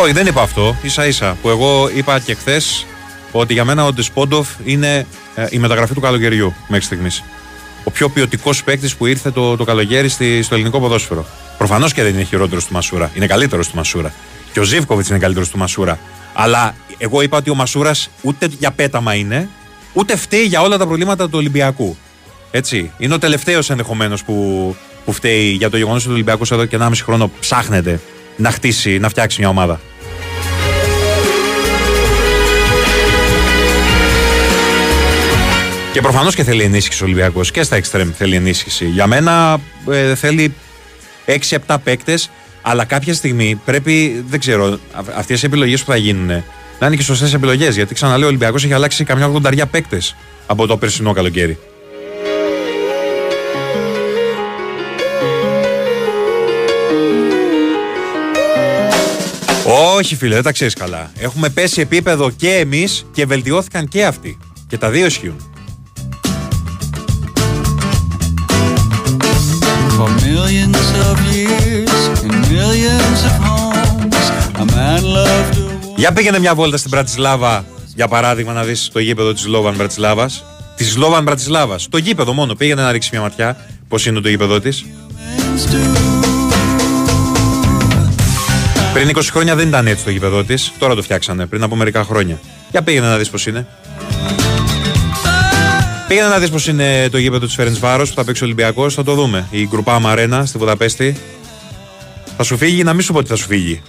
Όχι, 0.04 0.12
δεν 0.12 0.26
είπα 0.26 0.42
αυτό. 0.42 0.76
σα 0.86 1.06
ίσα 1.06 1.36
που 1.42 1.48
εγώ 1.48 1.90
είπα 1.94 2.18
και 2.18 2.34
χθες 2.34 2.86
ότι 3.32 3.52
για 3.52 3.64
μένα 3.64 3.84
ο 3.84 3.92
Ντεσπόντοφ 3.92 4.48
είναι 4.64 5.06
ε, 5.34 5.46
η 5.50 5.58
μεταγραφή 5.58 5.94
του 5.94 6.00
καλοκαιριού 6.00 6.54
μέχρι 6.68 6.84
στιγμής. 6.84 7.24
Ο 7.84 7.90
πιο 7.90 8.08
ποιοτικός 8.08 8.64
παίκτης 8.64 8.96
που 8.96 9.06
ήρθε 9.06 9.30
το, 9.30 9.56
το 9.56 9.64
καλοκαίρι 9.64 10.08
στη, 10.08 10.42
στο 10.42 10.54
ελληνικό 10.54 10.80
ποδόσφαιρο. 10.80 11.26
Προφανώς 11.58 11.92
και 11.92 12.02
δεν 12.02 12.14
είναι 12.14 12.22
χειρότερος 12.22 12.64
του 12.64 12.72
Μασούρα. 12.72 13.10
Είναι 13.14 13.26
καλύτερος 13.26 13.68
του 13.68 13.76
Μασούρα. 13.76 14.12
Και 14.52 14.60
ο 14.60 14.62
Ζήβκοβιτ 14.62 15.08
είναι 15.08 15.18
καλύτερος 15.18 15.48
του 15.48 15.58
Μασούρα. 15.58 15.98
Αλλά 16.32 16.74
εγώ 16.98 17.22
είπα 17.22 17.36
ότι 17.36 17.50
ο 17.50 17.54
Μασούρας 17.54 18.10
ούτε 18.22 18.48
για 18.58 18.70
πέταμα 18.70 19.14
είναι, 19.14 19.48
ούτε 19.92 20.16
φταίει 20.16 20.44
για 20.44 20.60
όλα 20.60 20.78
τα 20.78 20.86
προβλήματα 20.86 21.24
του 21.24 21.38
Ολυμπιακού. 21.38 21.96
Έτσι. 22.50 22.90
Είναι 22.98 23.14
ο 23.14 23.18
τελευταίος 23.18 23.70
ενδεχομένως 23.70 24.24
που, 24.24 24.76
που 25.04 25.12
φταίει 25.12 25.50
για 25.50 25.70
το 25.70 25.76
γεγονός 25.76 26.00
ότι 26.00 26.10
ο 26.10 26.12
Ολυμπιακός 26.12 26.50
εδώ 26.50 26.64
και 26.64 26.76
1,5 26.80 26.90
χρόνο 27.04 27.30
ψάχνεται 27.40 28.00
να 28.36 28.50
χτίσει, 28.50 28.98
να 28.98 29.08
φτιάξει 29.08 29.40
μια 29.40 29.48
ομάδα. 29.48 29.80
Και 35.94 36.00
προφανώς 36.00 36.34
και 36.34 36.44
θέλει 36.44 36.62
ενίσχυση 36.62 37.02
ο 37.02 37.06
Ολυμπιακός 37.06 37.50
και 37.50 37.62
στα 37.62 37.76
εξτρέμ 37.76 38.10
θέλει 38.16 38.36
ενίσχυση. 38.36 38.84
Για 38.84 39.06
μένα 39.06 39.60
ε, 39.90 40.14
θέλει 40.14 40.54
6-7 41.66 41.76
παίκτες, 41.84 42.30
αλλά 42.62 42.84
κάποια 42.84 43.14
στιγμή 43.14 43.60
πρέπει, 43.64 44.24
δεν 44.28 44.40
ξέρω, 44.40 44.78
αυτές 45.16 45.42
οι 45.42 45.46
επιλογές 45.46 45.84
που 45.84 45.90
θα 45.90 45.96
γίνουν 45.96 46.26
να 46.78 46.86
είναι 46.86 46.96
και 46.96 47.02
σωστές 47.02 47.34
επιλογές. 47.34 47.74
Γιατί 47.74 47.94
ξαναλέω, 47.94 48.24
ο 48.26 48.28
Ολυμπιακός 48.28 48.64
έχει 48.64 48.72
αλλάξει 48.72 49.04
καμιά 49.04 49.32
80 49.32 49.62
παίκτες 49.70 50.16
από 50.46 50.66
το 50.66 50.76
περσινό 50.76 51.12
καλοκαίρι. 51.12 51.58
Όχι 59.96 60.16
φίλε, 60.16 60.34
δεν 60.34 60.42
τα 60.42 60.52
ξέρεις 60.52 60.74
καλά. 60.74 61.10
Έχουμε 61.18 61.48
πέσει 61.48 61.80
επίπεδο 61.80 62.30
και 62.30 62.50
εμείς 62.50 63.06
και 63.12 63.26
βελτιώθηκαν 63.26 63.88
και 63.88 64.04
αυτοί. 64.04 64.38
Και 64.66 64.78
τα 64.78 64.90
δύο 64.90 65.06
ισχύουν. 65.06 65.53
Για 75.96 76.12
πήγαινε 76.12 76.38
μια 76.38 76.54
βόλτα 76.54 76.76
στην 76.76 76.90
Μπρατισλάβα, 76.90 77.64
για 77.94 78.08
παράδειγμα, 78.08 78.52
να 78.52 78.62
δεις 78.64 78.90
το 78.92 78.98
γήπεδο 78.98 79.32
της 79.32 79.46
Λόβαν 79.46 79.74
Μπρατισλάβα. 79.74 80.30
Της 80.76 80.96
Λόβαν 80.96 81.22
Μπρατισλάβα. 81.22 81.76
Το 81.90 81.96
γήπεδο 81.96 82.32
μόνο. 82.32 82.54
Πήγαινε 82.54 82.82
να 82.82 82.92
ρίξεις 82.92 83.10
μια 83.10 83.20
ματιά. 83.20 83.56
Πώς 83.88 84.06
είναι 84.06 84.20
το 84.20 84.28
γήπεδο 84.28 84.60
της. 84.60 84.84
Πριν 88.92 89.08
20 89.08 89.20
χρόνια 89.30 89.54
δεν 89.54 89.68
ήταν 89.68 89.86
έτσι 89.86 90.04
το 90.04 90.10
γήπεδο 90.10 90.44
της. 90.44 90.72
Τώρα 90.78 90.94
το 90.94 91.02
φτιάξανε. 91.02 91.46
Πριν 91.46 91.62
από 91.62 91.76
μερικά 91.76 92.04
χρόνια. 92.04 92.38
Για 92.70 92.82
πήγαινε 92.82 93.08
να 93.08 93.16
δεις 93.16 93.30
πώς 93.30 93.46
είναι. 93.46 93.66
Πήγαινε 96.08 96.28
να 96.28 96.38
δεις 96.38 96.50
πώς 96.50 96.66
είναι 96.66 97.08
το 97.08 97.18
γήπεδο 97.18 97.46
της 97.46 97.54
Φέρεντ 97.54 97.76
Βάρος 97.78 98.08
που 98.08 98.14
θα 98.14 98.24
παίξει 98.24 98.42
ο 98.42 98.46
Ολυμπιακός. 98.46 98.94
Θα 98.94 99.02
το 99.04 99.14
δούμε. 99.14 99.46
Η 99.50 99.66
Γκρουπά 99.66 99.98
Μαρένα 99.98 100.46
στη 100.46 100.58
Βουδαπέστη. 100.58 101.16
Θα 102.36 102.42
σου 102.42 102.56
φύγει, 102.56 102.82
να 102.82 102.92
μην 102.92 103.02
σου 103.02 103.12
πω 103.12 103.18
ότι 103.18 103.28
θα 103.28 103.36
σου 103.36 103.46
φύγει; 103.46 103.82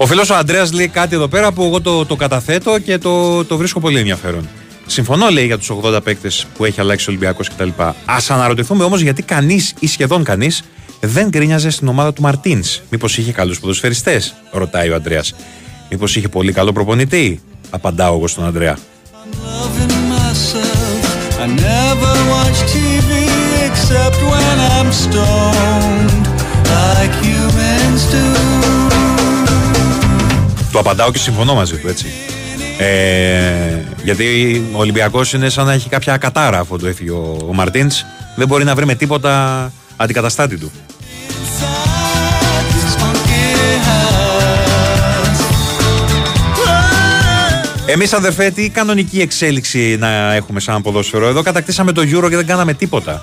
Ο 0.00 0.06
φίλος 0.06 0.30
ο 0.30 0.34
Αντρέα 0.34 0.66
λέει 0.72 0.88
κάτι 0.88 1.14
εδώ 1.14 1.28
πέρα 1.28 1.52
που 1.52 1.62
εγώ 1.62 1.80
το, 1.80 2.06
το 2.06 2.16
καταθέτω 2.16 2.78
και 2.78 2.98
το, 2.98 3.44
το 3.44 3.56
βρίσκω 3.56 3.80
πολύ 3.80 3.98
ενδιαφέρον. 3.98 4.48
Συμφωνώ, 4.86 5.28
λέει, 5.28 5.46
για 5.46 5.58
τους 5.58 5.72
80 5.82 5.98
παίκτες 6.04 6.46
που 6.56 6.64
έχει 6.64 6.80
αλλάξει 6.80 7.04
ο 7.04 7.12
Ολυμπιακός 7.12 7.48
κτλ. 7.48 7.68
Α 8.04 8.16
αναρωτηθούμε 8.28 8.84
όμως 8.84 9.00
γιατί 9.00 9.22
κανείς 9.22 9.74
ή 9.78 9.86
σχεδόν 9.86 10.24
κανείς 10.24 10.62
δεν 11.00 11.28
γκρίνιαζε 11.28 11.70
στην 11.70 11.88
ομάδα 11.88 12.12
του 12.12 12.22
Μαρτίνς. 12.22 12.80
Μήπως 12.90 13.18
είχε 13.18 13.32
καλούς 13.32 13.60
ποδοσφαιριστές, 13.60 14.34
ρωτάει 14.50 14.90
ο 14.90 14.94
Αντρέα. 14.94 15.22
Μήπως 15.90 16.16
είχε 16.16 16.28
πολύ 16.28 16.52
καλό 16.52 16.72
προπονητή, 16.72 17.40
απαντάω 17.70 18.14
εγώ 18.14 18.26
στον 18.26 18.44
Αντρέα. 18.44 18.78
loving 19.44 19.96
myself. 20.16 21.00
I 21.44 21.46
never 21.46 22.12
watch 22.32 22.58
TV 22.74 23.10
except 23.68 24.18
when 24.32 24.56
I'm 24.74 24.90
stoned, 25.04 26.26
like 26.74 27.12
humans 27.24 28.02
do. 28.14 28.57
Του 30.78 30.84
απαντάω 30.84 31.10
και 31.10 31.18
συμφωνώ 31.18 31.54
μαζί 31.54 31.76
του, 31.76 31.88
έτσι. 31.88 32.06
Ε, 32.78 33.78
γιατί 34.04 34.62
ο 34.72 34.78
Ολυμπιακός 34.78 35.32
είναι 35.32 35.48
σαν 35.48 35.66
να 35.66 35.72
έχει 35.72 35.88
κάποια 35.88 36.16
κατάρα 36.16 36.58
αφού 36.58 36.78
το 36.78 36.86
έφυγε 36.86 37.10
ο, 37.10 37.36
ο 37.48 37.54
Μαρτίν. 37.54 37.90
Δεν 38.36 38.46
μπορεί 38.46 38.64
να 38.64 38.74
βρει 38.74 38.86
με 38.86 38.94
τίποτα 38.94 39.72
αντικαταστάτη 39.96 40.58
του. 40.58 40.70
Inside 41.28 41.64
this 42.72 42.94
funky 43.00 43.44
house. 43.86 44.18
Εμείς, 47.86 48.12
αδερφέ, 48.12 48.50
τι 48.50 48.68
κανονική 48.68 49.20
εξέλιξη 49.20 49.96
να 49.98 50.34
έχουμε 50.34 50.60
σαν 50.60 50.82
ποδόσφαιρο; 50.82 51.26
Εδώ 51.26 51.42
κατακτήσαμε 51.42 51.92
το 51.92 52.02
Euro 52.02 52.28
και 52.28 52.36
δεν 52.36 52.46
κάναμε 52.46 52.74
τίποτα. 52.74 53.22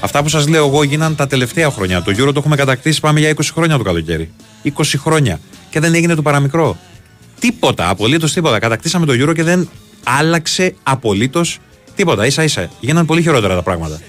Αυτά 0.00 0.22
που 0.22 0.28
σας 0.28 0.48
λέω 0.48 0.66
εγώ 0.66 0.82
γίναν 0.82 1.16
τα 1.16 1.26
τελευταία 1.26 1.70
χρόνια. 1.70 2.02
Το 2.02 2.12
Euro 2.12 2.32
το 2.32 2.34
έχουμε 2.36 2.56
κατακτήσει, 2.56 3.00
πάμε 3.00 3.20
για 3.20 3.34
20 3.34 3.40
χρόνια 3.54 3.76
το 3.76 3.82
καλοκαίρι. 3.82 4.30
20 4.64 4.70
χρόνια. 4.96 5.40
Και 5.70 5.80
δεν 5.80 5.94
έγινε 5.94 6.14
το 6.14 6.22
παραμικρό. 6.22 6.76
Τίποτα, 7.40 7.88
απολύτως 7.88 8.32
τίποτα. 8.32 8.58
Κατακτήσαμε 8.58 9.06
το 9.06 9.12
Euro 9.12 9.34
και 9.34 9.42
δεν 9.42 9.68
άλλαξε 10.04 10.74
απολύτως 10.82 11.58
τίποτα. 11.94 12.30
σα 12.30 12.42
ίσα. 12.42 12.70
Γίναν 12.80 13.06
πολύ 13.06 13.22
χειρότερα 13.22 13.54
τα 13.54 13.62
πράγματα. 13.62 14.00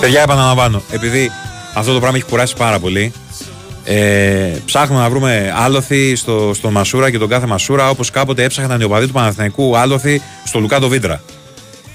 Παιδιά, 0.00 0.22
επαναλαμβάνω, 0.22 0.82
επειδή 0.90 1.30
αυτό 1.74 1.92
το 1.92 2.00
πράγμα 2.00 2.16
έχει 2.16 2.26
κουράσει 2.26 2.54
πάρα 2.56 2.78
πολύ, 2.78 3.12
Ε, 3.90 4.62
ψάχνουμε 4.64 5.00
να 5.00 5.10
βρούμε 5.10 5.52
άλοθη 5.56 6.16
στο, 6.16 6.50
στο 6.54 6.70
Μασούρα 6.70 7.10
και 7.10 7.18
τον 7.18 7.28
κάθε 7.28 7.46
Μασούρα 7.46 7.90
όπως 7.90 8.10
κάποτε 8.10 8.44
έψαχναν 8.44 8.80
οι 8.80 8.84
οπαδοί 8.84 9.06
του 9.06 9.12
Παναθηναϊκού 9.12 9.76
άλοθη 9.76 10.22
στο 10.44 10.58
Λουκάτο 10.58 10.88
Βίντρα. 10.88 11.22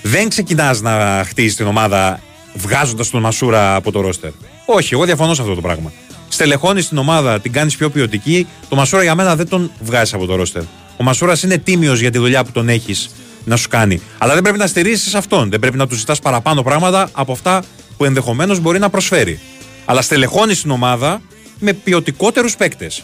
Δεν 0.02 0.30
ξεκινάς 0.30 0.82
να 0.82 1.24
χτίζεις 1.28 1.56
την 1.56 1.68
ομάδα 1.68 2.20
βγάζοντας 2.54 3.10
τον 3.10 3.22
Μασούρα 3.22 3.76
από 3.76 3.92
το 3.92 4.02
ρόστερ. 4.02 4.32
Όχι, 4.66 4.94
εγώ 4.94 5.06
διαφωνώ 5.06 5.34
σε 5.34 5.42
αυτό 5.42 5.54
το 5.56 5.62
πράγμα. 5.62 5.92
Στελεχώνεις 6.28 6.88
την 6.88 6.98
ομάδα, 6.98 7.40
την 7.40 7.52
κάνεις 7.52 7.76
πιο 7.76 7.90
ποιοτική. 7.90 8.48
Το 8.70 8.76
Μασούρα 8.76 9.04
για 9.04 9.16
μένα 9.16 9.36
δεν 9.36 9.48
τον 9.48 9.72
βγάζεις 9.80 10.14
από 10.14 10.26
το 10.26 10.36
ρόστερ. 10.36 10.62
Ο 10.98 11.04
Μασούρας 11.04 11.44
είναι 11.44 11.58
τίμιος 11.58 12.00
για 12.00 12.12
τη 12.12 12.18
δουλειά 12.18 12.44
που 12.44 12.52
τον 12.52 12.70
έχεις 12.70 13.10
να 13.46 13.56
σου 13.56 13.68
κάνει. 13.70 14.02
Αλλά 14.18 14.34
δεν 14.34 14.42
πρέπει 14.42 14.58
να 14.58 14.68
στηρίζεις 14.68 15.14
αυτόν. 15.14 15.50
Δεν 15.50 15.60
πρέπει 15.60 15.78
να 15.78 15.88
του 15.88 15.96
ζητάς 15.96 16.20
παραπάνω 16.20 16.64
πράγματα 16.64 17.10
από 17.12 17.32
αυτά 17.32 17.64
που 18.04 18.10
ενδεχομένως 18.10 18.60
μπορεί 18.60 18.80
να 18.80 18.90
προσφέρει. 18.90 19.40
Αλλά 19.86 20.02
στελεχώνει 20.02 20.56
την 20.56 20.72
ομάδα 20.72 21.22
με 21.60 21.74
ποιοτικότερους 21.74 22.56
παίκτες. 22.56 23.04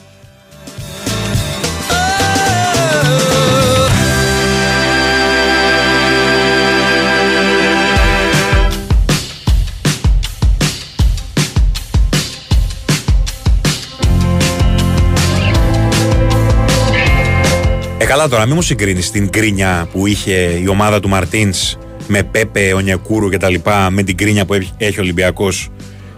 Ε, 17.98 18.06
καλά 18.06 18.28
τώρα, 18.28 18.46
μην 18.46 18.56
μου 18.56 18.62
συγκρίνεις 18.62 19.12
την 19.12 19.30
κρίνια 19.30 19.88
που 19.92 20.08
είχε 20.08 20.60
η 20.64 20.68
ομάδα 20.68 21.00
του 21.00 21.10
Μαρτίνς 21.10 21.78
με 22.12 22.24
Πέπε, 22.24 22.74
Ονιακούρου 22.74 23.30
κτλ. 23.30 23.56
με 23.90 24.04
την 24.04 24.18
κρίνια 24.18 24.46
που 24.46 24.54
έχει- 24.54 24.72
έχει 24.78 25.00
ο 25.00 25.02
Ολυμπιακός 25.02 25.70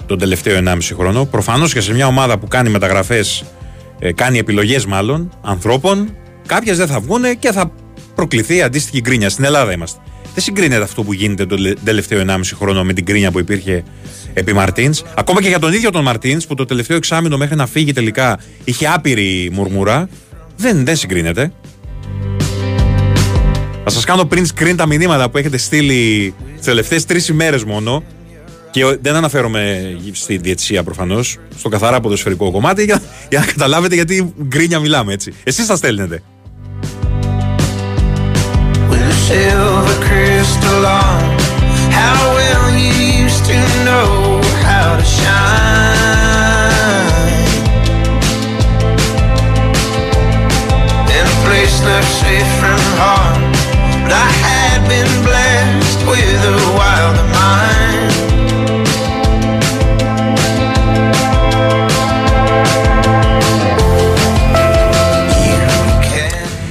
τον 0.06 0.18
τελευταίο 0.20 0.56
1,5 0.58 0.94
χρόνο. 0.96 1.26
Προφανώς 1.26 1.74
και 1.74 1.82
σε 1.82 1.94
μια 1.94 2.08
ομάδα 2.08 2.38
που 2.38 2.48
κάνει 2.48 2.70
μεταγραφές, 2.70 3.44
κάνει 4.16 4.38
επιλογές 4.38 4.86
μάλλον 4.86 5.32
ανθρώπων, 5.42 6.16
κάποιες 6.46 6.78
δεν 6.78 6.88
θα 6.88 7.00
βγουν 7.00 7.24
και 7.40 7.52
θα 7.52 7.72
προκληθεί 8.16 8.56
η 8.56 8.62
αντίστοιχη 8.62 9.00
γκρίνια. 9.02 9.30
Στην 9.30 9.44
Ελλάδα 9.44 9.72
είμαστε. 9.74 10.00
Δεν 10.34 10.44
συγκρίνεται 10.44 10.84
αυτό 10.84 11.04
που 11.04 11.14
γίνεται 11.14 11.46
τον 11.46 11.60
λε- 11.60 11.78
τελευταίο 11.84 12.20
1,5 12.20 12.56
χρόνο 12.56 12.84
με 12.84 12.94
την 12.94 13.04
γκρίνια 13.04 13.32
που 13.32 13.40
υπήρχε 13.40 13.84
επί 14.34 14.54
Μαρτίνς. 14.54 15.02
Ακόμα 15.16 15.42
και 15.42 15.48
για 15.48 15.60
τον 15.60 15.74
ίδιο 15.74 15.90
τον 15.92 16.04
Μαρτίνς, 16.04 16.46
που 16.48 16.56
το 16.56 16.66
τελευταίο 16.66 16.98
εξάμεινο 16.98 17.38
μέχρι 17.38 17.56
να 17.56 17.66
φύγει 17.68 17.94
τελικά 17.94 18.40
είχε 18.64 18.88
άπειρη 18.88 19.50
μουρμουρά. 19.54 20.10
Δεν, 20.58 20.86
δεν 20.86 20.96
συγκρίνεται. 20.96 21.52
Θα 23.84 23.90
σας 23.90 24.04
κάνω 24.06 24.26
πριν 24.26 24.48
screen 24.56 24.74
τα 24.78 24.86
μηνύματα 24.86 25.30
που 25.30 25.38
έχετε 25.38 25.58
στείλει 25.58 26.34
τις 26.56 26.66
τελευταίες 26.66 27.06
τρεις 27.06 27.28
ημέρες 27.28 27.64
μόνο. 27.64 28.04
Και 28.72 28.86
ο- 28.86 28.98
δεν 29.02 29.16
αναφέρομαι 29.16 29.82
στη 30.12 30.38
διαιτησία 30.38 30.84
προφανώς, 30.84 31.38
στο 31.58 31.70
καθαρά 31.70 32.00
ποδοσφαιρικό 32.00 32.52
κομμάτι, 32.52 32.84
για, 32.84 33.02
για 33.30 33.40
να 33.40 33.46
καταλάβετε 33.46 33.96
γιατί 33.96 34.34
γκρίνια 34.48 34.80
μιλάμε 34.80 35.14
έτσι. 35.14 35.34
Εσείς 35.44 35.66
τα 35.66 35.76
στέλνετε. 35.76 36.22
with 38.90 39.02
a 39.16 39.18
silver 39.28 39.98
crystal 40.08 40.82
on. 41.02 41.22
How 42.00 42.18
well 42.38 42.66
you 42.84 42.92
used 43.26 43.44
to 43.52 43.58
know 43.88 44.10
how 44.70 44.90
to 45.00 45.06
shine. 45.18 45.40
In 51.18 51.24
a 51.34 51.38
place 51.46 51.76
left 51.90 52.12
safe 52.24 52.52
from 52.60 52.78
harm. 52.78 52.80
But 52.80 52.81
I 54.12 54.32
had 54.48 54.80
been 54.90 55.12
blessed 55.28 56.02
with 56.12 56.42
a 56.54 56.58
wilder 56.80 57.28
mind. 57.38 58.12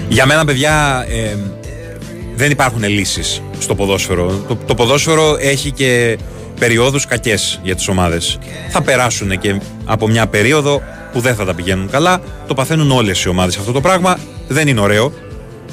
Για 0.08 0.26
μένα, 0.26 0.44
παιδιά, 0.44 1.06
ε, 1.08 1.36
δεν 2.34 2.50
υπάρχουν 2.50 2.84
λύσεις 2.84 3.42
στο 3.58 3.74
ποδόσφαιρο. 3.74 4.44
Το, 4.48 4.56
το 4.66 4.74
ποδόσφαιρο 4.74 5.36
έχει 5.40 5.70
και 5.70 6.18
περιόδους 6.58 7.06
κακές 7.06 7.60
για 7.62 7.74
τις 7.74 7.88
ομάδες. 7.88 8.38
Θα 8.70 8.82
περάσουν 8.82 9.38
και 9.38 9.60
από 9.84 10.08
μια 10.08 10.26
περίοδο 10.26 10.82
που 11.12 11.20
δεν 11.20 11.34
θα 11.34 11.44
τα 11.44 11.54
πηγαίνουν 11.54 11.90
καλά. 11.90 12.20
Το 12.46 12.54
παθαίνουν 12.54 12.90
όλες 12.90 13.22
οι 13.22 13.28
ομάδες 13.28 13.56
αυτό 13.56 13.72
το 13.72 13.80
πράγμα. 13.80 14.18
Δεν 14.48 14.68
είναι 14.68 14.80
ωραίο 14.80 15.12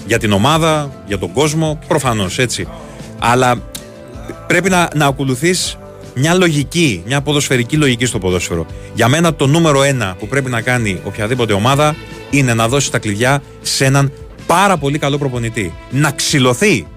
για 0.07 0.19
την 0.19 0.31
ομάδα, 0.31 1.03
για 1.07 1.17
τον 1.17 1.31
κόσμο, 1.31 1.79
προφανώς 1.87 2.39
έτσι. 2.39 2.67
Αλλά 3.19 3.61
πρέπει 4.47 4.69
να, 4.69 4.89
να 4.95 5.05
ακολουθείς 5.05 5.77
μια 6.15 6.33
λογική, 6.33 7.03
μια 7.05 7.21
ποδοσφαιρική 7.21 7.75
λογική 7.75 8.05
στο 8.05 8.19
ποδόσφαιρο. 8.19 8.65
Για 8.93 9.07
μένα 9.07 9.33
το 9.33 9.47
νούμερο 9.47 9.83
ένα 9.83 10.15
που 10.19 10.27
πρέπει 10.27 10.49
να 10.49 10.61
κάνει 10.61 11.01
οποιαδήποτε 11.03 11.53
ομάδα 11.53 11.95
είναι 12.29 12.53
να 12.53 12.67
δώσει 12.67 12.91
τα 12.91 12.99
κλειδιά 12.99 13.41
σε 13.61 13.85
έναν 13.85 14.11
πάρα 14.47 14.77
πολύ 14.77 14.97
καλό 14.97 15.17
προπονητή. 15.17 15.73
Να 15.89 16.11
ξυλωθεί 16.11 16.87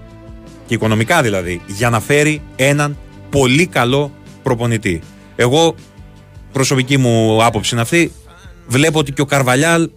και 0.65 0.73
οικονομικά 0.73 1.21
δηλαδή, 1.21 1.61
για 1.67 1.89
να 1.89 1.99
φέρει 1.99 2.41
έναν 2.55 2.97
πολύ 3.29 3.65
καλό 3.65 4.11
προπονητή. 4.43 5.01
Εγώ, 5.35 5.75
προσωπική 6.51 6.97
μου 6.97 7.43
άποψη 7.43 7.73
είναι 7.73 7.81
αυτή, 7.81 8.11
βλέπω 8.67 8.99
ότι 8.99 9.11
και 9.11 9.21
ο 9.21 9.25
Καρβαλιάλ 9.25 9.89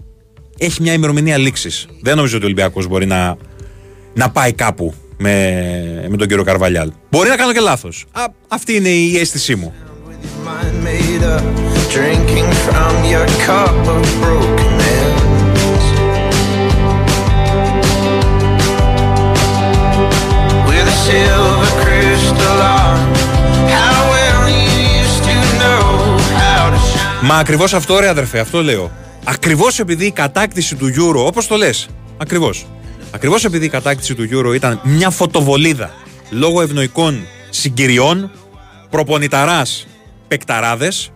έχει 0.59 0.83
μια 0.83 0.93
ημερομηνία 0.93 1.37
λήξης. 1.37 1.87
Δεν 2.01 2.17
νομίζω 2.17 2.35
ότι 2.35 2.45
ο 2.45 2.47
Ολυμπιακός 2.47 2.87
μπορεί 2.87 3.07
να, 3.07 3.37
να 4.15 4.31
πάει 4.31 4.53
κάπου 4.53 4.95
με, 5.17 6.07
με 6.09 6.17
τον 6.17 6.29
κύριο 6.29 6.45
Καρβαλιάλ. 6.45 6.93
Μπορεί 7.11 7.29
να 7.29 7.37
κάνω 7.37 7.53
και 7.53 7.61
λάθος. 7.61 8.05
Αυτή 8.49 8.75
είναι 8.75 8.89
η 8.89 9.19
αίσθησή 9.19 9.55
μου. 9.55 9.73
mind 10.45 10.77
made 10.85 11.25
up, 11.37 11.45
drinking 11.97 12.49
from 12.67 12.93
your 13.13 13.27
cup 13.47 13.77
of 13.95 14.03
broken 14.23 14.75
ends. 14.99 15.85
With 20.69 20.87
a 20.95 20.97
silver 21.09 21.71
crystal 21.85 22.61
on, 22.79 22.97
how 23.77 23.99
well 24.15 24.43
you 24.57 24.69
used 25.03 25.23
to 25.29 25.37
know 25.63 25.85
how 26.43 26.71
to 26.75 26.79
shine. 26.93 27.23
Μα 27.23 27.37
ακριβώς 27.37 27.75
αυτό, 27.75 27.99
ρε 27.99 28.09
αδερφέ, 28.09 28.39
αυτό 28.39 28.63
λέω. 28.63 28.91
Ακριβώς 29.25 29.79
επειδή 29.79 30.07
η 30.07 30.11
κατάκτηση 30.11 30.77
του 30.77 30.87
Euro, 30.87 31.27
όπως 31.27 31.47
το 31.47 31.57
λες, 31.57 31.89
ακριβώς. 32.17 32.67
Ακριβώς 33.11 33.45
επειδή 33.45 33.65
η 33.65 33.69
κατάκτηση 33.69 34.15
του 34.15 34.29
Euro 34.33 34.55
ήταν 34.55 34.81
μια 34.85 35.11
φωτοβολίδα 35.11 35.91
λόγω 36.31 36.63
ευνοϊκών 36.63 37.27
συγκυριών, 37.51 38.31
προπονηταράς 38.91 39.87
παικταράδες, 40.29 41.13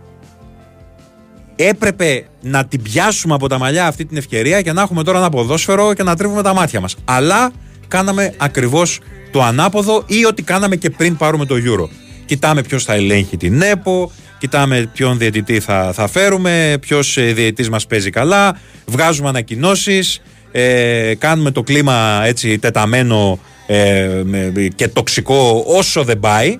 έπρεπε 1.55 2.25
να 2.41 2.65
την 2.65 2.81
πιάσουμε 2.81 3.33
από 3.33 3.49
τα 3.49 3.57
μαλλιά 3.57 3.87
αυτή 3.87 4.05
την 4.05 4.17
ευκαιρία 4.17 4.61
και 4.61 4.73
να 4.73 4.81
έχουμε 4.81 5.03
τώρα 5.03 5.17
ένα 5.17 5.29
ποδόσφαιρο 5.29 5.93
και 5.93 6.03
να 6.03 6.15
τρίβουμε 6.15 6.41
τα 6.41 6.53
μάτια 6.53 6.79
μας. 6.79 6.95
Αλλά 7.05 7.51
κάναμε 7.87 8.33
ακριβώς 8.37 8.99
το 9.31 9.43
ανάποδο 9.43 10.03
ή 10.07 10.25
ό,τι 10.25 10.41
κάναμε 10.41 10.75
και 10.75 10.89
πριν 10.89 11.17
πάρουμε 11.17 11.45
το 11.45 11.55
Euro. 11.55 11.89
Κοιτάμε 12.25 12.61
ποιος 12.61 12.83
θα 12.83 12.93
ελέγχει 12.93 13.37
την 13.37 13.61
ΕΠΟ, 13.61 14.11
κοιτάμε 14.39 14.89
ποιον 14.93 15.17
διαιτητή 15.17 15.59
θα, 15.59 15.91
θα 15.93 16.07
φέρουμε, 16.07 16.77
ποιος 16.81 17.17
ε, 17.17 17.21
διαιτητής 17.21 17.69
μας 17.69 17.87
παίζει 17.87 18.09
καλά, 18.09 18.59
βγάζουμε 18.85 19.29
ανακοινώσεις, 19.29 20.21
ε, 20.51 21.13
κάνουμε 21.17 21.51
το 21.51 21.63
κλίμα 21.63 22.21
έτσι 22.25 22.59
τεταμένο 22.59 23.39
ε, 23.67 24.07
με- 24.23 24.67
και 24.75 24.87
τοξικό 24.87 25.63
όσο 25.67 26.03
δεν 26.03 26.19
πάει 26.19 26.59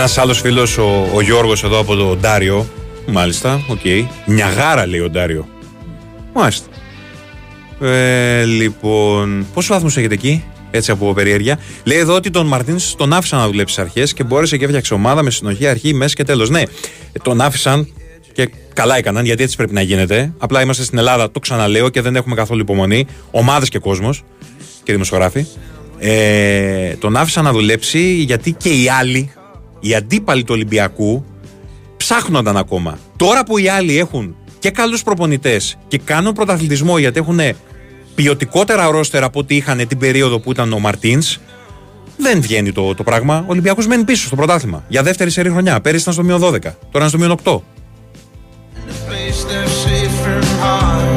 Ένας 0.00 0.18
άλλος 0.18 0.40
φίλος, 0.40 0.78
ο, 0.78 1.08
ο 1.14 1.20
Γιώργος 1.20 1.64
εδώ 1.64 1.78
από 1.78 1.94
το 1.94 2.16
Οντάριο. 2.16 2.66
Μάλιστα, 3.06 3.64
οκ. 3.68 3.80
Νιαγάρα 4.26 4.86
λέει 4.86 5.00
Οντάριο. 5.00 5.48
Μάλιστα. 6.34 6.66
Ε, 7.80 8.44
λοιπόν, 8.44 9.46
πόσους 9.54 9.72
βαθμούς 9.72 9.96
έχετε 9.96 10.14
εκεί, 10.14 10.44
έτσι 10.70 10.90
από 10.90 11.12
περιέργεια; 11.12 11.58
Λέει 11.84 11.98
εδώ 11.98 12.14
ότι 12.14 12.30
τον 12.30 12.46
Μαρτίνς 12.46 12.94
τον 12.94 13.12
άφησαν 13.12 13.38
να 13.38 13.46
δουλέψει 13.46 13.74
στις 13.74 13.84
αρχές 13.84 14.12
και 14.12 14.24
μπόρεσε 14.24 14.56
και 14.56 14.64
έφτιαξε 14.64 14.94
ομάδα 14.94 15.22
με 15.22 15.30
συνοχή 15.30 15.66
αρχή, 15.66 15.94
μέση 15.94 16.14
και 16.14 16.24
τέλος. 16.24 16.50
Ναι, 16.50 16.60
ε, 16.60 17.18
τον 17.22 17.40
άφησαν 17.40 17.92
και 18.32 18.50
καλά 18.74 18.96
έκαναν 18.96 19.24
γιατί 19.24 19.42
έτσι 19.42 19.56
πρέπει 19.56 19.72
να 19.72 19.82
γίνεται. 19.82 20.32
Απλά 20.38 20.62
είμαστε 20.62 20.82
στην 20.82 20.98
Ελλάδα, 20.98 21.30
το 21.30 21.40
ξαναλέω 21.40 21.88
και 21.88 22.00
δεν 22.00 22.16
έχουμε 22.16 22.34
καθόλου 22.34 22.60
υπομονή. 22.60 23.06
Ομάδες 23.30 23.68
και 23.68 23.78
κόσμος 23.78 24.22
και 24.82 24.92
δημοσιογράφοι. 24.92 25.46
Ε, 25.98 26.94
τον 26.94 27.16
άφησαν 27.16 27.44
να 27.44 27.52
δουλέψει 27.52 28.00
γιατί 28.00 28.52
και 28.52 28.68
οι 28.68 28.88
άλλοι 28.88 29.32
οι 29.80 29.94
αντίπαλοι 29.94 30.44
του 30.44 30.52
Ολυμπιακού 30.54 31.24
ψάχνονταν 31.96 32.56
ακόμα. 32.56 32.98
Τώρα 33.16 33.44
που 33.44 33.58
οι 33.58 33.68
άλλοι 33.68 33.98
έχουν 33.98 34.36
και 34.58 34.70
καλούς 34.70 35.02
προπονητές 35.02 35.78
και 35.88 35.98
κάνουν 35.98 36.32
πρωταθλητισμό 36.32 36.98
γιατί 36.98 37.18
έχουν 37.18 37.40
ποιοτικότερα 38.14 38.90
ρόστερα 38.90 39.26
από 39.26 39.38
ό,τι 39.38 39.56
είχαν 39.56 39.86
την 39.88 39.98
περίοδο 39.98 40.38
που 40.38 40.50
ήταν 40.50 40.72
ο 40.72 40.78
Μαρτίνς, 40.78 41.38
δεν 42.16 42.40
βγαίνει 42.40 42.72
το, 42.72 42.94
το 42.94 43.02
πράγμα. 43.02 43.38
Ο 43.38 43.50
Ολυμπιακός 43.50 43.86
μένει 43.86 44.04
πίσω 44.04 44.26
στο 44.26 44.36
πρωτάθλημα. 44.36 44.84
Για 44.88 45.02
δεύτερη 45.02 45.30
σερή 45.30 45.50
χρονιά. 45.50 45.80
Πέρυσι 45.80 46.02
ήταν 46.02 46.14
στο 46.14 46.22
μείον 46.22 46.40
12. 46.42 46.58
Τώρα 46.60 46.74
είναι 46.94 47.08
στο 47.08 47.18
μείον 47.18 47.38
8. 47.44 47.60
place 49.10 49.40
they're 49.50 49.74
safe 49.86 50.14
from 50.24 50.42
harm. 50.62 51.16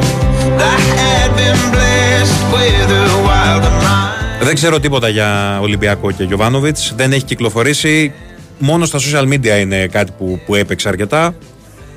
I 0.74 0.78
had 1.00 1.30
been 1.40 1.60
blessed 1.74 2.40
with 2.54 2.88
a 3.02 3.06
wilder 3.28 3.74
mind. 3.86 4.44
Δεν 4.44 4.54
ξέρω 4.54 4.80
τίποτα 4.80 5.08
για 5.08 5.58
Ολυμπιακό 5.62 6.10
και 6.10 6.24
Γιωβάνοβιτς. 6.24 6.92
Δεν 6.96 7.12
έχει 7.12 7.24
κυκλοφορήσει. 7.24 8.12
Μόνο 8.58 8.84
στα 8.84 8.98
social 8.98 9.28
media 9.32 9.60
είναι 9.60 9.86
κάτι 9.86 10.12
που, 10.18 10.40
που 10.46 10.54
έπαιξε 10.54 10.88
αρκετά. 10.88 11.34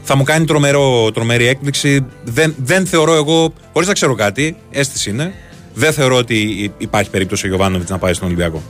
Θα 0.03 0.15
μου 0.15 0.23
κάνει 0.23 0.45
τρομερό, 0.45 1.11
τρομερή 1.11 1.47
έκπληξη. 1.47 2.05
Δεν, 2.23 2.55
δεν 2.57 2.85
θεωρώ 2.85 3.15
εγώ, 3.15 3.53
χωρίς 3.73 3.87
να 3.87 3.93
ξέρω 3.93 4.15
κάτι, 4.15 4.55
αίσθηση 4.71 5.09
είναι, 5.09 5.33
δεν 5.73 5.93
θεωρώ 5.93 6.15
ότι 6.15 6.71
υπάρχει 6.77 7.09
περίπτωση 7.09 7.45
ο 7.45 7.47
Γιωβάνοβιτς 7.49 7.89
να 7.89 7.97
πάει 7.97 8.13
στον 8.13 8.27
Ολυμπιακό. 8.27 8.63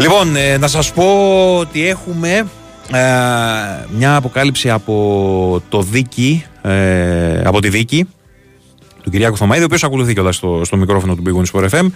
Λοιπόν, 0.00 0.36
ε, 0.36 0.58
να 0.58 0.68
σας 0.68 0.92
πω 0.92 1.04
ότι 1.58 1.88
έχουμε 1.88 2.46
ε, 2.92 3.00
μια 3.96 4.16
αποκάλυψη 4.16 4.70
από 4.70 5.62
το 5.68 5.82
δίκη, 5.82 6.44
ε, 6.62 7.42
από 7.44 7.60
τη 7.60 7.68
δίκη 7.68 8.08
του 9.02 9.10
Κυριάκου 9.10 9.36
Θωμαίδη, 9.36 9.62
ο 9.62 9.64
οποίος 9.64 9.84
ακολουθεί 9.84 10.12
κιόλας 10.12 10.36
στο, 10.36 10.60
στο 10.64 10.76
μικρόφωνο 10.76 11.14
του 11.14 11.22
Big 11.26 11.40
Wings 11.40 11.60
for 11.60 11.68
FM. 11.70 11.86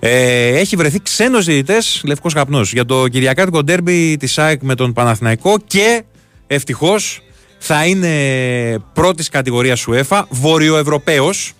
Ε, 0.00 0.58
έχει 0.58 0.76
βρεθεί 0.76 1.02
ξένος 1.02 1.44
διαιτητές, 1.44 2.02
λευκός 2.04 2.34
καπνός, 2.34 2.72
για 2.72 2.84
το 2.84 3.08
Κυριακάτικο 3.08 3.62
ντέρμπι 3.62 4.16
της 4.16 4.38
ΑΕΚ 4.38 4.62
με 4.62 4.74
τον 4.74 4.92
Παναθηναϊκό 4.92 5.56
και 5.66 6.02
ευτυχώς 6.46 7.20
θα 7.58 7.86
είναι 7.86 8.10
πρώτης 8.92 9.28
κατηγορίας 9.28 9.86
UEFA, 9.90 10.22
βορειοευρωπαίος, 10.28 11.52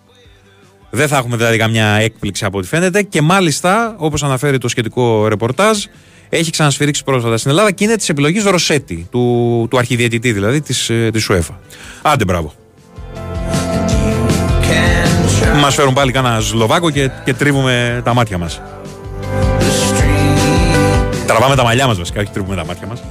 δεν 0.97 1.09
θα 1.09 1.17
έχουμε 1.17 1.37
δηλαδή 1.37 1.59
καμιά 1.59 1.87
έκπληξη 1.87 2.45
από 2.45 2.59
ό,τι 2.59 2.67
φαίνεται. 2.67 3.03
Και 3.03 3.23
μάλιστα, 3.23 3.95
όπως 3.99 4.23
αναφέρει 4.23 4.59
το 4.59 4.69
σχετικό 4.69 5.29
ρεπορτάζ, 5.29 5.85
έχει 6.29 6.51
ξανασφυρίξει 6.51 7.05
πρόσφατα 7.05 7.37
στην 7.37 7.51
Ελλάδα 7.51 7.71
και 7.71 7.85
είναι 7.85 7.97
της 7.97 8.09
επιλογής 8.09 8.45
Ροσέτη, 8.45 9.07
του, 9.11 9.67
του 9.71 9.79
αρχιδιαιτητή 9.79 10.33
δηλαδή 10.33 10.61
της 10.61 10.91
της 11.13 11.31
UEFA. 11.31 11.55
Άντε, 12.03 12.25
μπράβο. 12.25 12.53
can 14.61 15.55
try 15.57 15.61
Μας 15.61 15.75
φέρουν 15.75 15.95
πάλι 15.95 16.13
κάνα 16.13 16.41
Σλοβάκο 16.41 16.91
και, 16.91 17.11
και 17.25 17.35
τρίβουμε 17.35 18.01
τα 18.05 18.15
μάτια 18.15 18.39
μας. 18.39 18.61
the 19.59 19.63
street 19.63 21.27
Τραβάμε 21.27 21.57
τα 21.57 21.63
μαλλιά 21.63 21.87
μας 21.87 21.99
βασικά, 21.99 22.21
όχι 22.21 22.31
τρίβουμε 22.31 22.57
τα 22.57 22.65
μάτια 22.65 22.87
μας. 22.87 23.03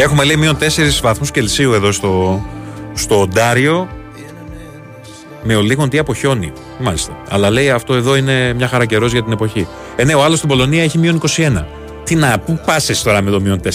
Έχουμε 0.00 0.24
λέει 0.24 0.36
μείον 0.36 0.56
4 0.58 0.62
βαθμούς 1.02 1.30
Κελσίου 1.30 1.72
εδώ 1.72 1.92
στο, 1.92 2.42
στο 2.94 3.20
Οντάριο. 3.20 3.88
Με 5.42 5.56
ολίγον 5.56 5.88
τι 5.88 5.98
από 5.98 6.14
χιόνι. 6.14 6.52
Μάλιστα. 6.78 7.12
Αλλά 7.28 7.50
λέει 7.50 7.70
αυτό 7.70 7.94
εδώ 7.94 8.16
είναι 8.16 8.52
μια 8.52 8.68
χαρά 8.68 8.84
καιρός 8.84 9.12
για 9.12 9.22
την 9.22 9.32
εποχή. 9.32 9.68
Ε, 9.96 10.04
ναι, 10.04 10.14
ο 10.14 10.24
άλλος 10.24 10.36
στην 10.36 10.48
Πολωνία 10.48 10.82
έχει 10.82 10.98
μείον 10.98 11.20
21. 11.36 11.64
Τι 12.04 12.14
να, 12.14 12.38
πού 12.38 12.60
πα 12.66 12.76
τώρα 13.04 13.22
με 13.22 13.30
το 13.30 13.40
μείον 13.40 13.60
4. 13.60 13.68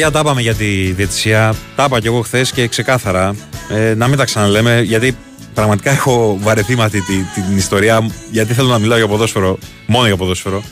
Παιδιά, 0.00 0.12
τα 0.12 0.20
είπαμε 0.20 0.40
για 0.40 0.54
τη 0.54 0.92
διαιτησία. 0.92 1.54
Τα 1.76 1.84
είπα 1.84 2.00
και 2.00 2.06
εγώ 2.06 2.20
χθες 2.20 2.52
και 2.52 2.68
ξεκάθαρα. 2.68 3.34
Ε, 3.70 3.94
να 3.94 4.08
μην 4.08 4.16
τα 4.16 4.24
ξαναλέμε, 4.24 4.80
γιατί 4.80 5.16
πραγματικά 5.54 5.90
έχω 5.90 6.38
βαρεθεί 6.40 6.76
με 6.76 6.84
αυτή 6.84 7.00
τη- 7.02 7.40
την 7.42 7.56
ιστορία. 7.56 8.10
Γιατί 8.30 8.54
θέλω 8.54 8.68
να 8.68 8.78
μιλάω 8.78 8.98
για 8.98 9.06
ποδόσφαιρο, 9.08 9.58
μόνο 9.86 10.06
για 10.06 10.16
ποδόσφαιρο. 10.16 10.62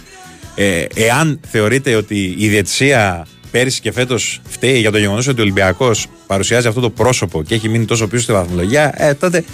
Ε, 0.54 0.84
εάν 0.94 1.40
θεωρείτε 1.50 1.94
ότι 1.94 2.34
η 2.38 2.48
διαιτησία 2.48 3.26
πέρυσι 3.50 3.80
και 3.80 3.92
φέτος 3.92 4.40
φταίει 4.48 4.78
για 4.78 4.90
το 4.90 4.98
γεγονός 4.98 5.26
ότι 5.28 5.40
ο 5.40 5.42
Ολυμπιακός 5.42 6.06
παρουσιάζει 6.26 6.66
αυτό 6.66 6.80
το 6.80 6.90
πρόσωπο 6.90 7.42
και 7.42 7.54
έχει 7.54 7.68
μείνει 7.68 7.84
τόσο 7.84 8.06
πίσω 8.06 8.22
στη 8.22 8.32
βαθμολογία, 8.32 8.92
ε, 8.96 9.14
τότε 9.14 9.44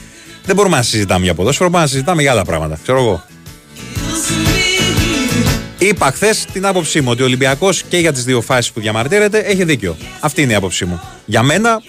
δεν 0.45 0.55
μπορούμε 0.57 0.77
να 0.77 0.83
συζητάμε 0.83 1.25
για 1.25 1.35
ποδόσφαιρο, 1.35 1.69
μπορούμε 1.69 1.85
να 1.87 1.93
συζητάμε 1.93 2.23
για 2.23 2.31
άλλα 2.31 2.45
πράγματα. 2.45 2.79
Ξέρω 2.83 2.99
εγώ. 2.99 3.25
Είπα 5.83 6.11
χθες 6.11 6.45
την 6.53 6.67
άποψή 6.67 7.01
μου 7.01 7.11
ότι 7.11 7.23
ο 7.23 7.25
Ολυμπιακός 7.25 7.83
και 7.83 7.99
για 7.99 8.13
τις 8.13 8.25
δύο 8.25 8.41
φάσεις 8.41 8.73
που 8.73 8.81
διαμαρτύρεται 8.81 9.39
έχει 9.39 9.65
δίκιο. 9.65 9.97
Αυτή 10.21 10.43
είναι 10.43 10.53
η 10.53 10.55
άποψή 10.55 10.85
μου. 10.85 11.01
Για 11.25 11.43
μένα 11.43 11.83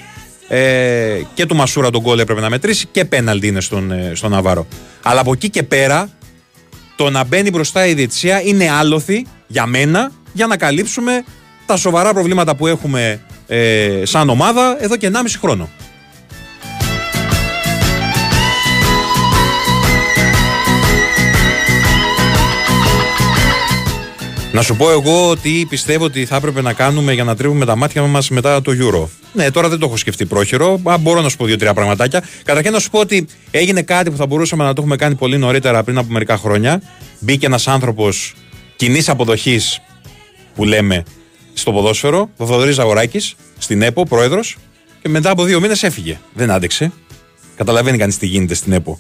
ε, 0.47 1.21
και 1.33 1.45
του 1.45 1.55
Μασούρα 1.55 1.89
τον 1.89 2.01
γκολ 2.01 2.19
έπρεπε 2.19 2.41
να 2.41 2.49
μετρήσει 2.49 2.87
και 2.91 3.05
πέναλτι 3.05 3.47
είναι 3.47 3.61
στον, 3.61 3.91
ε, 3.91 4.11
στον 4.15 4.31
Ναβάρο. 4.31 4.67
Αλλά 5.03 5.19
από 5.19 5.31
εκεί 5.33 5.49
και 5.49 5.63
πέρα 5.63 6.09
το 6.95 7.09
να 7.09 7.23
μπαίνει 7.23 7.49
μπροστά 7.49 7.87
η 7.87 7.93
διετησία 7.93 8.41
είναι 8.41 8.71
άλοθη 8.71 9.25
για 9.47 9.65
μένα 9.65 10.11
για 10.33 10.47
να 10.47 10.57
καλύψουμε 10.57 11.23
τα 11.65 11.77
σοβαρά 11.77 12.13
προβλήματα 12.13 12.55
που 12.55 12.67
έχουμε 12.67 13.21
ε, 13.47 14.01
σαν 14.03 14.29
ομάδα 14.29 14.77
εδώ 14.83 14.97
και 14.97 15.11
1,5 15.13 15.19
χρόνο. 15.41 15.69
Να 24.53 24.61
σου 24.61 24.75
πω 24.75 24.91
εγώ 24.91 25.37
τι 25.37 25.65
πιστεύω 25.69 26.05
ότι 26.05 26.25
θα 26.25 26.35
έπρεπε 26.35 26.61
να 26.61 26.73
κάνουμε 26.73 27.13
για 27.13 27.23
να 27.23 27.35
τρίβουμε 27.35 27.65
τα 27.65 27.75
μάτια 27.75 28.01
μας 28.01 28.29
μετά 28.29 28.61
το 28.61 28.71
Euro. 28.71 29.07
Ναι, 29.33 29.51
τώρα 29.51 29.69
δεν 29.69 29.79
το 29.79 29.85
έχω 29.85 29.97
σκεφτεί 29.97 30.25
πρόχειρο. 30.25 30.79
Α, 30.83 30.97
μπορώ 30.97 31.21
να 31.21 31.29
σου 31.29 31.37
πω 31.37 31.45
δύο-τρία 31.45 31.73
πραγματάκια. 31.73 32.23
Καταρχήν 32.43 32.71
να 32.71 32.79
σου 32.79 32.89
πω 32.89 32.99
ότι 32.99 33.27
έγινε 33.51 33.81
κάτι 33.81 34.11
που 34.11 34.17
θα 34.17 34.25
μπορούσαμε 34.25 34.63
να 34.63 34.73
το 34.73 34.81
έχουμε 34.81 34.95
κάνει 34.95 35.15
πολύ 35.15 35.37
νωρίτερα 35.37 35.83
πριν 35.83 35.97
από 35.97 36.11
μερικά 36.11 36.37
χρόνια. 36.37 36.81
Μπήκε 37.19 37.45
ένας 37.45 37.67
άνθρωπος 37.67 38.33
κοινής 38.75 39.09
αποδοχής 39.09 39.81
που 40.55 40.63
λέμε 40.63 41.03
στο 41.53 41.71
ποδόσφαιρο, 41.71 42.29
ο 42.37 42.45
Θοδωρής 42.45 42.75
Ζαγοράκης, 42.75 43.35
στην 43.57 43.81
ΕΠΟ, 43.81 44.03
πρόεδρος, 44.03 44.57
και 45.01 45.09
μετά 45.09 45.29
από 45.29 45.43
δύο 45.43 45.59
μήνες 45.59 45.83
έφυγε. 45.83 46.19
Δεν 46.33 46.51
άντεξε. 46.51 46.91
Καταλαβαίνει 47.55 47.97
κανείς 47.97 48.17
τι 48.17 48.25
γίνεται 48.25 48.53
στην 48.53 48.73
ΕΠΟ. 48.73 48.99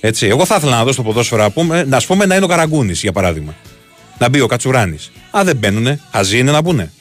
Έτσι. 0.00 0.26
Εγώ 0.26 0.44
θα 0.44 0.54
ήθελα 0.56 0.76
να 0.76 0.84
δω 0.84 0.92
στο 0.92 1.02
ποδόσφαιρο 1.02 1.42
να 1.42 1.50
πούμε, 1.50 1.84
να, 1.84 1.96
ας 1.96 2.06
πούμε, 2.06 2.26
να 2.26 2.34
είναι 2.34 2.44
ο 2.44 2.48
Καραγκούνης, 2.48 3.00
για 3.02 3.12
παράδειγμα. 3.12 3.54
Να 4.18 4.28
μπει 4.28 4.40
ο 4.40 4.46
Κατσουράνης. 4.46 5.12
Αν 5.30 5.44
δεν 5.44 5.56
μπαίνουνε, 5.56 6.00
χαζοί 6.12 6.38
είναι 6.38 6.50
να 6.50 6.62
πούνε. 6.62 6.92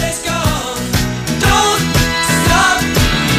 Yesterday's 0.00 0.20
gone. 0.26 0.80
Don't 1.44 1.84
stop 2.44 2.78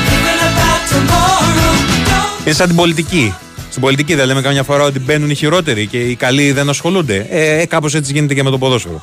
thinking 0.07 0.41
about 0.49 0.81
tomorrow. 0.91 1.73
Don't 2.09 2.45
Είναι 2.45 2.55
σαν 2.55 2.67
την 2.67 2.75
πολιτική. 2.75 3.33
Στην 3.69 3.81
πολιτική 3.81 4.15
δεν 4.15 4.25
λέμε 4.25 4.41
καμιά 4.41 4.63
φορά 4.63 4.83
ότι 4.83 4.99
μπαίνουν 4.99 5.29
οι 5.29 5.35
χειρότεροι 5.35 5.87
και 5.87 5.97
οι 5.97 6.15
καλοί 6.15 6.51
δεν 6.51 6.69
ασχολούνται. 6.69 7.27
Ε, 7.29 7.59
ε 7.61 7.65
κάπως 7.65 7.95
έτσι 7.95 8.11
γίνεται 8.13 8.33
και 8.33 8.43
με 8.43 8.49
το 8.49 8.57
ποδόσφαιρο. 8.57 9.01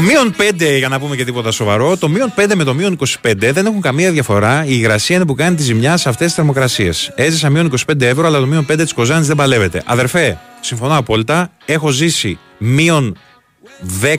Μείον 0.00 0.34
5, 0.38 0.76
για 0.78 0.88
να 0.88 0.98
πούμε 1.00 1.16
και 1.16 1.24
τίποτα 1.24 1.50
σοβαρό, 1.50 1.96
το 1.96 2.08
μείον 2.08 2.32
5 2.36 2.52
με 2.54 2.64
το 2.64 2.74
μείον 2.74 2.98
25 3.22 3.32
δεν 3.36 3.66
έχουν 3.66 3.80
καμία 3.80 4.10
διαφορά. 4.10 4.64
Η 4.64 4.68
υγρασία 4.70 5.16
είναι 5.16 5.26
που 5.26 5.34
κάνει 5.34 5.56
τη 5.56 5.62
ζημιά 5.62 5.96
σε 5.96 6.08
αυτές 6.08 6.26
τις 6.26 6.34
θερμοκρασίες. 6.34 7.12
Έζησα 7.14 7.50
μείον 7.50 7.72
25 7.90 8.00
ευρώ, 8.00 8.26
αλλά 8.26 8.38
το 8.38 8.46
μείον 8.46 8.66
5 8.70 8.76
της 8.76 8.92
Κοζάνης 8.92 9.26
δεν 9.26 9.36
παλεύεται. 9.36 9.82
Αδερφέ, 9.86 10.38
συμφωνώ 10.60 10.96
απόλυτα. 10.96 11.50
Έχω 11.64 11.90
ζήσει 11.90 12.38
μείον 12.58 13.16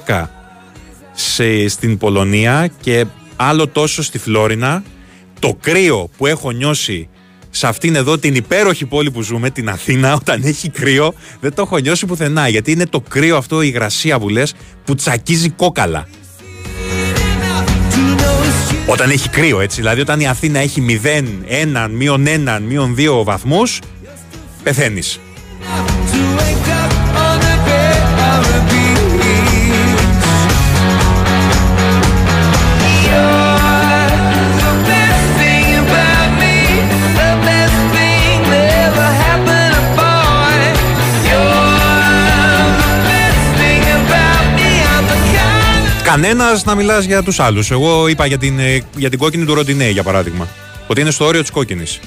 10 0.08 0.26
σε, 1.12 1.68
στην 1.68 1.98
Πολωνία 1.98 2.70
και 2.82 3.06
άλλο 3.36 3.68
τόσο 3.68 4.04
στη 4.04 4.18
Φλόρινα. 4.18 4.84
Το 5.40 5.58
κρύο 5.62 6.10
που 6.18 6.26
έχω 6.26 6.52
νιώσει 6.52 7.10
σε 7.54 7.68
αυτήν 7.68 7.96
εδώ 7.96 8.18
την 8.18 8.36
υπέροχη 8.36 8.86
πόλη 8.86 9.12
που 9.12 9.22
ζούμε, 9.22 9.50
την 9.50 9.70
Αθήνα, 9.70 10.14
όταν 10.14 10.42
έχει 10.44 10.70
κρύο, 10.70 11.14
δεν 11.40 11.54
το 11.54 11.62
έχω 11.62 11.78
νιώσει 11.78 12.06
πουθενά. 12.06 12.48
Γιατί 12.48 12.72
είναι 12.72 12.86
το 12.86 13.02
κρύο 13.02 13.38
αυτό, 13.38 13.62
η 13.62 13.68
υγρασία 13.72 14.20
που 14.20 14.30
λες, 14.30 14.54
που 14.86 14.96
τσακίζει 14.96 15.50
κόκαλα. 15.50 16.08
Όταν 18.86 19.10
έχει 19.10 19.30
κρύο, 19.30 19.60
έτσι. 19.60 19.80
Δηλαδή, 19.82 20.02
όταν 20.02 20.20
η 20.20 20.28
Αθήνα 20.28 20.60
έχει 20.60 20.82
0, 20.82 21.44
1, 21.86 21.90
μείον 21.92 22.26
1, 22.28 22.60
μείον 22.68 22.96
2 22.96 23.24
βαθμούς, 23.24 23.80
πεθαίνεις. 24.64 25.20
Κανένας 46.12 46.64
να 46.64 46.76
μιλάς 46.76 47.06
για 47.06 47.24
τους 47.24 47.40
άλλους. 47.40 47.72
Εγώ 47.72 48.08
είπα 48.08 48.26
για 48.26 48.38
την, 48.38 48.60
ε, 48.60 48.82
για 48.96 49.10
την 49.10 49.20
κόκκινη 49.20 49.46
του 49.46 49.54
Ροντινέ, 49.54 49.90
για 49.90 50.04
παράδειγμα. 50.04 50.48
Ότι 50.88 51.02
είναι 51.02 51.12
στο 51.12 51.26
όριο 51.26 51.42
της 51.42 51.50
κόκκινης. 51.52 52.00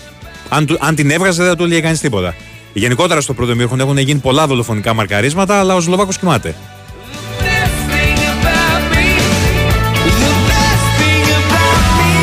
Αν, 0.49 0.67
του- 0.67 0.79
αν 0.81 0.95
την 0.95 1.11
έβγαζε, 1.11 1.41
δεν 1.43 1.51
θα 1.51 1.57
του 1.57 1.65
έλεγε 1.65 1.81
κανείς 1.81 2.01
τίποτα. 2.01 2.35
Γενικότερα 2.73 3.21
στο 3.21 3.35
πρώτο 3.35 3.55
μήχρονο 3.55 3.83
έχουν 3.83 3.99
γίνει 3.99 4.19
πολλά 4.21 4.47
δολοφονικά 4.47 4.95
μαρκαρίσματα, 4.95 5.59
αλλά 5.59 5.75
ο 5.75 5.81
Σλοβάκος 5.81 6.19
κοιμάται. 6.19 6.55
best 7.41 7.93
thing 7.93 8.19
about 8.19 8.95
me, 8.95 9.07
the 10.21 10.31
best 10.51 10.87
thing 10.99 11.27
about 11.41 11.81
me. 11.99 12.15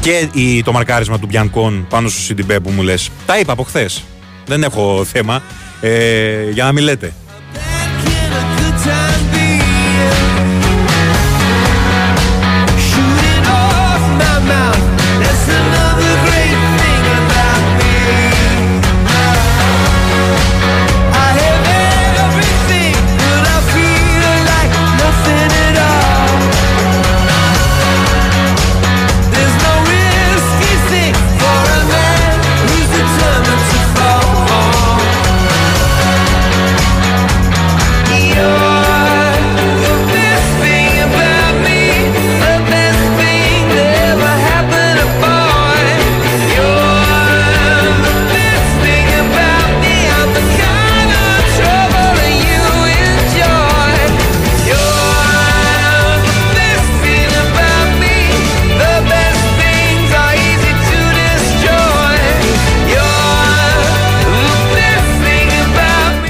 Και 0.00 0.28
η, 0.32 0.62
το 0.62 0.72
μαρκάρισμα 0.72 1.18
του 1.18 1.26
Μπιανκόν 1.26 1.86
πάνω 1.88 2.08
στο 2.08 2.20
Σιντιμπέ 2.20 2.60
που 2.60 2.70
μου 2.70 2.82
λες. 2.82 3.10
Τα 3.26 3.38
είπα 3.38 3.52
από 3.52 3.62
χθες. 3.62 4.02
Δεν 4.46 4.62
έχω 4.62 5.04
θέμα. 5.12 5.42
Ε, 5.80 6.50
για 6.50 6.64
να 6.64 6.72
μην 6.72 6.84
λέτε. 6.84 7.12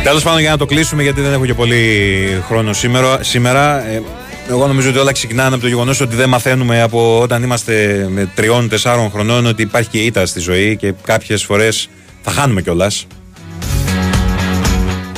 Τέλος 0.09 0.23
πάντων, 0.23 0.41
για 0.41 0.51
να 0.51 0.57
το 0.57 0.67
κλείσουμε, 0.67 1.03
γιατί 1.03 1.21
δεν 1.21 1.33
έχω 1.33 1.47
και 1.47 1.55
πολύ 1.55 2.43
χρόνο 2.47 2.73
σήμερα. 2.73 3.23
σήμερα 3.23 3.89
ε, 3.89 4.03
εγώ 4.49 4.67
νομίζω 4.67 4.89
ότι 4.89 4.99
όλα 4.99 5.13
ξεκινάνε 5.13 5.55
από 5.55 5.63
το 5.63 5.69
γεγονός 5.69 6.01
ότι 6.01 6.17
δεν 6.17 6.29
μαθαίνουμε 6.29 6.83
από 6.83 7.21
όταν 7.21 7.43
είμαστε 7.43 8.07
με 8.11 8.31
τριών-τεσσάρων 8.35 9.11
χρονών 9.11 9.47
ότι 9.47 9.63
υπάρχει 9.63 9.89
και 9.89 9.99
ήττα 9.99 10.27
στη 10.27 10.41
ζωή 10.41 10.77
και 10.77 10.95
κάποιες 11.03 11.45
φορές 11.45 11.89
θα 12.23 12.31
χάνουμε 12.31 12.63
κιόλας. 12.63 13.07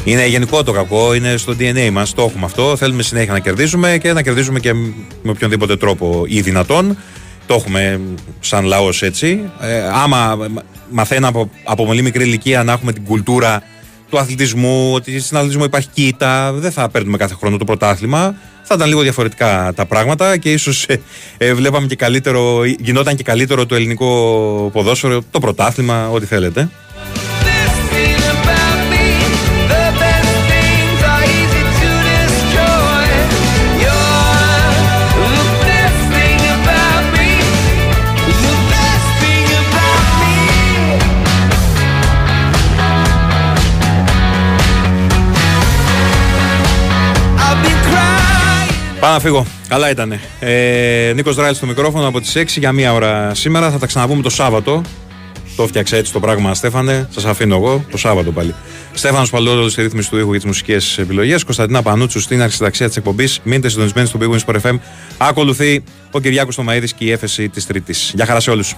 Είναι 0.05 0.27
γενικό 0.27 0.63
το 0.63 0.73
κακό, 0.73 1.15
είναι 1.15 1.37
στο 1.37 1.55
DNA 1.59 1.91
μας. 1.93 2.15
Το 2.15 2.23
έχουμε 2.23 2.45
αυτό. 2.45 2.77
Θέλουμε 2.77 3.03
συνέχεια 3.03 3.33
να 3.33 3.39
κερδίζουμε 3.39 3.99
και 3.99 4.13
να 4.13 4.23
κερδίζουμε 4.23 4.61
και 4.61 4.73
με 5.23 5.31
οποιονδήποτε 5.31 5.77
τρόπο 5.77 6.25
ή 6.27 6.41
δυνατόν. 6.41 6.97
Το 7.47 7.55
έχουμε 7.55 8.01
σαν 8.41 8.65
λαός 8.65 9.03
έτσι. 9.03 9.41
Ε, 9.61 9.83
άμα 9.93 10.39
μαθαίναμε 10.91 11.27
από, 11.27 11.51
από 11.65 11.87
πολύ 11.87 12.03
μικρή 12.03 12.25
ηλικία 12.25 12.63
να 12.63 12.73
έχουμε 12.73 12.93
την 12.93 13.05
κουλτούρα 13.05 13.63
του 14.11 14.19
αθλητισμού, 14.19 14.93
ότι 14.95 15.21
στην 15.21 15.37
αθλητισμό 15.37 15.65
υπάρχει 15.65 15.89
κοίτα, 15.93 16.53
δεν 16.53 16.73
θα 16.73 16.89
παίρνουμε 16.89 17.17
κάθε 17.17 17.35
χρόνο 17.35 17.57
το 17.57 17.65
πρωτάθλημα. 17.65 18.35
Θα 18.63 18.75
ήταν 18.75 18.89
λίγο 18.89 19.01
διαφορετικά 19.01 19.73
τα 19.77 19.87
πράγματα 19.87 20.37
και 20.37 20.53
ίσως 20.53 20.87
ε, 21.39 21.55
βλέπαμε 21.55 21.87
και 21.87 21.97
καλύτερο, 21.97 22.65
γινόταν 22.65 23.17
και 23.17 23.23
καλύτερο 23.23 23.67
το 23.67 23.75
ελληνικό 23.75 24.71
ποδόσφαιρο, 24.73 25.23
το 25.31 25.41
πρωτάθλημα, 25.41 26.11
ό,τι 26.11 26.27
θέλετε. 26.27 26.69
Πάω 49.01 49.13
να 49.13 49.21
φύγω. 49.21 49.47
Καλά 49.69 49.91
ήταν. 49.91 50.21
Ε, 50.41 51.13
Νίκος 51.15 51.35
Δράιλ 51.35 51.55
στο 51.55 51.67
μικρόφωνο 51.67 52.09
από 52.09 52.21
τις 52.21 52.37
6 52.37 52.45
για 52.59 52.73
μία 52.73 52.93
ώρα 52.93 53.35
σήμερα. 53.35 53.71
Θα 53.71 53.79
τα 53.79 53.87
ξαναπούμε 53.87 54.23
το 54.23 54.31
Σάββατο. 54.31 54.83
Το 55.57 55.67
φτιάξε 55.67 55.97
έτσι 55.97 56.13
το 56.13 56.21
πράγμα, 56.21 56.55
Στέφανε. 56.55 57.09
Σας 57.11 57.25
αφήνω 57.25 57.57
εγώ 57.57 57.85
το 57.91 57.97
Σάββατο 57.97 58.33
πάλι. 58.33 58.55
Στέφανος 58.93 59.31
Παλαιόδολο 59.31 59.69
στη 59.69 59.83
ρύθμιση 59.83 60.11
του 60.11 60.19
ήχου 60.19 60.31
για 60.31 60.37
τις 60.39 60.45
μουσικές 60.45 60.99
επιλογές. 60.99 61.45
Κωνσταντίνα 61.45 61.83
Πανούτσου 61.83 62.21
στην 62.21 62.43
αρχισυνταξία 62.43 62.87
της 62.87 62.97
εκπομπής. 62.97 63.41
Μείνετε 63.43 63.69
συντονισμένοι 63.69 64.07
στο 64.07 64.19
Big 64.23 64.31
Wings 64.31 64.45
Sport 64.47 64.61
FM. 64.63 64.79
Ακολουθεί 65.19 65.83
ο 66.11 66.21
Κυριάκος 66.21 66.55
Τομαίδη 66.55 66.95
και 66.95 67.05
η 67.05 67.11
έφεση 67.11 67.49
της 67.49 67.67
Τρίτης. 67.67 68.13
Γεια 68.15 68.27
χαρά 68.27 68.41
σε 68.41 68.51
όλους. 68.51 68.75